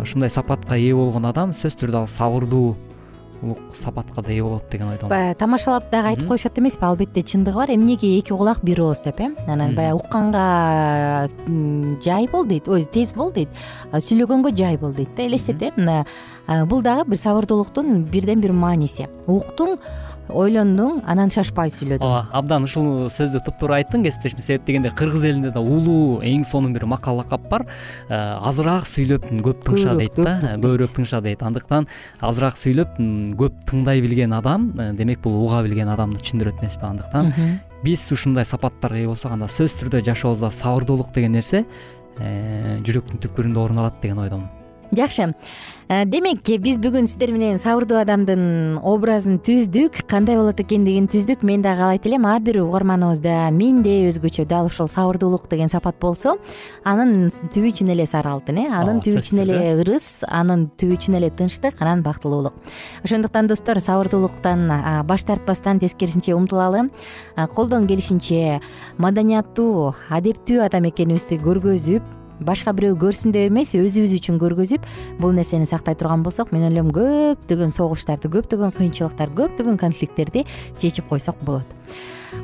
ушундай 0.01 0.29
сапатка 0.33 0.77
ээ 0.77 0.95
болгон 0.95 1.27
адам 1.29 1.53
сөзсүз 1.53 1.81
түрдө 1.83 2.05
ал 2.05 2.07
сабырдуулук 3.41 3.75
сапатка 3.75 4.21
да 4.21 4.31
ээ 4.31 4.43
болот 4.43 4.69
деген 4.69 4.89
ойдомун 4.89 5.09
баягы 5.09 5.37
тамашалап 5.37 5.91
дагы 5.91 6.07
айтып 6.09 6.27
коюшат 6.27 6.57
эмеспи 6.59 6.85
албетте. 6.85 7.21
Чындыгы 7.21 7.55
бар. 7.55 7.69
Эмнеге 7.69 8.19
эки 8.19 8.29
кулак 8.29 8.63
бир 8.63 8.81
ооз 8.81 9.01
деп 9.01 9.19
э? 9.19 9.35
Анан 9.47 9.75
баягы 9.75 9.97
укканга 9.97 11.29
жай 12.03 12.27
бол 12.27 12.45
дейт 12.45 12.67
ой 12.67 12.85
тез 12.85 13.13
бол 13.13 13.31
дейт. 13.31 13.49
Сүйлөгөнгө 13.91 14.55
жай 14.55 14.77
бол 14.77 14.91
дейт 14.91 15.15
да 15.15 15.25
элестет 15.25 15.61
э? 15.61 15.71
Мына 15.75 16.05
бул 16.65 16.81
дагы 16.81 17.09
бир 17.09 17.17
сабырдуулуктун 17.17 18.03
бирден 18.05 18.41
бир 18.41 18.53
мааниси. 18.53 19.07
Уктуң 19.27 19.77
ойлондуң 20.29 21.01
анан 21.07 21.31
шашпай 21.33 21.71
сүйлөдүң 21.71 22.03
ооба 22.03 22.27
абдан 22.35 22.65
ушул 22.67 23.07
сөздү 23.13 23.41
туптуура 23.45 23.79
айттың 23.79 24.03
кесиптешим 24.07 24.41
себеп 24.43 24.65
дегенде 24.67 24.91
кыргыз 24.97 25.23
элинде 25.29 25.51
да 25.55 25.61
улуу 25.61 26.19
эң 26.25 26.43
сонун 26.47 26.73
бир 26.75 26.85
макал 26.89 27.19
лакап 27.21 27.47
бар. 27.51 27.65
Азыраак 28.09 28.87
сүйлөп 28.89 29.29
көп 29.45 29.63
тыңша 29.67 29.95
дейт 29.99 30.19
да. 30.19 30.37
көбүрөөк 30.57 30.95
тыңша 30.97 31.21
дейт. 31.23 31.43
Андыктан 31.47 31.87
азыраак 32.19 32.59
сүйлөп 32.59 32.99
көп 33.39 33.63
тыңдай 33.69 34.03
билген 34.03 34.35
адам 34.37 34.71
демек 34.97 35.23
бул 35.23 35.39
уга 35.45 35.63
билген 35.65 35.89
адамды 35.93 36.21
түшүндүрөт 36.23 36.61
эмеспи 36.63 36.87
андыктан. 36.89 37.33
Биз 37.83 38.07
ушундай 38.11 38.45
сапаттарга 38.45 39.03
ээ 39.03 39.11
болсок 39.11 39.35
анда 39.35 39.49
сөзсүз 39.51 39.83
түрдө 39.83 40.03
жашообузда 40.09 40.51
сабырдуулук 40.51 41.13
деген 41.15 41.37
нерсе 41.37 41.65
жүрөктүн 42.17 43.21
түпкүрүндө 43.21 43.61
орун 43.61 43.83
алат 43.83 44.01
деген 44.01 44.23
ойдомун 44.25 44.56
жакшы. 44.91 45.33
Демек 45.87 46.43
биз 46.59 46.75
бүгүн 46.83 47.05
сиздер 47.07 47.31
менен 47.31 47.61
сабырдуу 47.63 47.95
адамдын 48.01 48.81
образын 48.83 49.37
түздүк 49.39 50.01
кандай 50.11 50.35
болот 50.35 50.59
экендигин 50.59 51.05
түздүк 51.07 51.45
мен 51.47 51.61
дагы 51.63 51.79
каалайт 51.79 52.07
элем 52.09 52.25
ар 52.27 52.41
бир 52.43 52.59
угарманыбызда 52.65 53.47
менде 53.55 53.93
өзгөчө 54.09 54.43
дал 54.51 54.67
ушул 54.67 54.89
сабырдуулук 54.91 55.47
деген 55.47 55.71
сапат 55.71 55.95
болсо 56.01 56.35
анын 56.83 57.31
түбү 57.55 57.71
чын 57.79 57.93
эле 57.95 58.03
сары 58.05 58.33
алтын 58.33 58.59
э? 58.65 58.65
Анын 58.67 58.99
түбү 58.99 59.23
чын 59.29 59.45
эле 59.45 59.61
ырыс 59.77 60.25
анын 60.27 60.67
түбү 60.75 60.99
чын 61.07 61.21
эле 61.21 61.31
тынчтык 61.31 61.79
анан 61.79 62.03
бактылуулук. 62.03 62.59
Ошондуктан 63.07 63.47
достор 63.47 63.79
сабырдуулуктан 63.79 64.67
баш 65.07 65.23
тартпастан 65.23 65.79
тескерисинче 65.79 66.35
умтулалы 66.35 66.89
колдон 67.55 67.87
келишинче 67.87 68.59
маданияттуу 68.97 69.95
адептүү 70.11 70.65
адам 70.67 70.91
экенибизди 70.91 71.39
көргөзүп 71.39 72.16
башка 72.39 72.73
бирөө 72.77 72.97
көрсүн 73.01 73.33
деп 73.35 73.49
эмес 73.51 73.73
өзүбүз 73.77 74.13
үчүн 74.19 74.39
көргөзүп 74.41 74.85
бул 75.21 75.33
нерсени 75.37 75.69
сактай 75.69 75.95
турган 75.95 76.23
болсок 76.25 76.51
мен 76.53 76.67
ойлойм 76.69 76.91
көптөгөн 76.95 77.73
согуштарды 77.75 78.31
көптөгөн 78.33 78.75
кыйынчылыктарды 78.77 79.41
көптөгөн 79.41 79.81
конфликттерди 79.81 80.45
чечип 80.79 81.09
койсок 81.09 81.41
болот. 81.43 81.67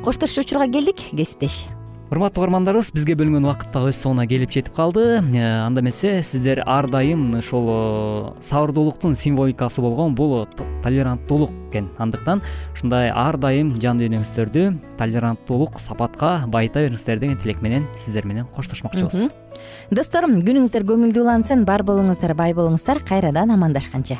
Коштошчу 0.03 0.41
учурга 0.41 0.67
келдик 0.71 1.01
кесиптеш 1.11 1.65
урматтуу 2.13 2.43
угармандарыбыз 2.43 2.91
бизге 2.93 3.15
бөлүнгөн 3.17 3.47
убакыт 3.47 3.71
дагы 3.73 3.89
өз 3.89 3.97
соңуна 4.03 4.27
келип 4.29 4.51
жетип 4.53 4.75
калды. 4.77 5.17
Анда 5.17 5.81
эмесе 5.81 6.21
сиздер 6.21 6.61
ар 6.69 6.85
дайым 6.91 7.31
ушул 7.39 8.35
сабырдуулуктун 8.37 9.15
символикасы 9.17 9.81
болгон 9.81 10.13
бул 10.13 10.45
толеранттуулук 10.83 11.49
экен. 11.71 11.89
Андыктан 11.97 12.43
ушундай 12.75 13.09
ар 13.09 13.37
дайым 13.41 13.73
жан 13.81 13.97
дүйнөңүздөрдү 13.97 14.67
толеранттуулук 15.01 15.81
сапатка 15.81 16.43
байыта 16.45 16.85
бериңиздер 16.85 17.19
деген 17.23 17.41
тилек 17.41 17.65
менен 17.65 17.89
сиздер 17.97 18.29
менен 18.29 18.45
коштошмокчубуз. 18.53 19.31
Достор 19.89 20.29
күнүңүздөр 20.29 20.85
көңүлдүү 20.85 21.25
улансын 21.25 21.65
бар 21.65 21.81
болуңуздар 21.87 22.35
бай 22.37 22.53
болуңуздар 22.53 23.01
кайрадан 23.07 23.57
амандашканча 23.57 24.19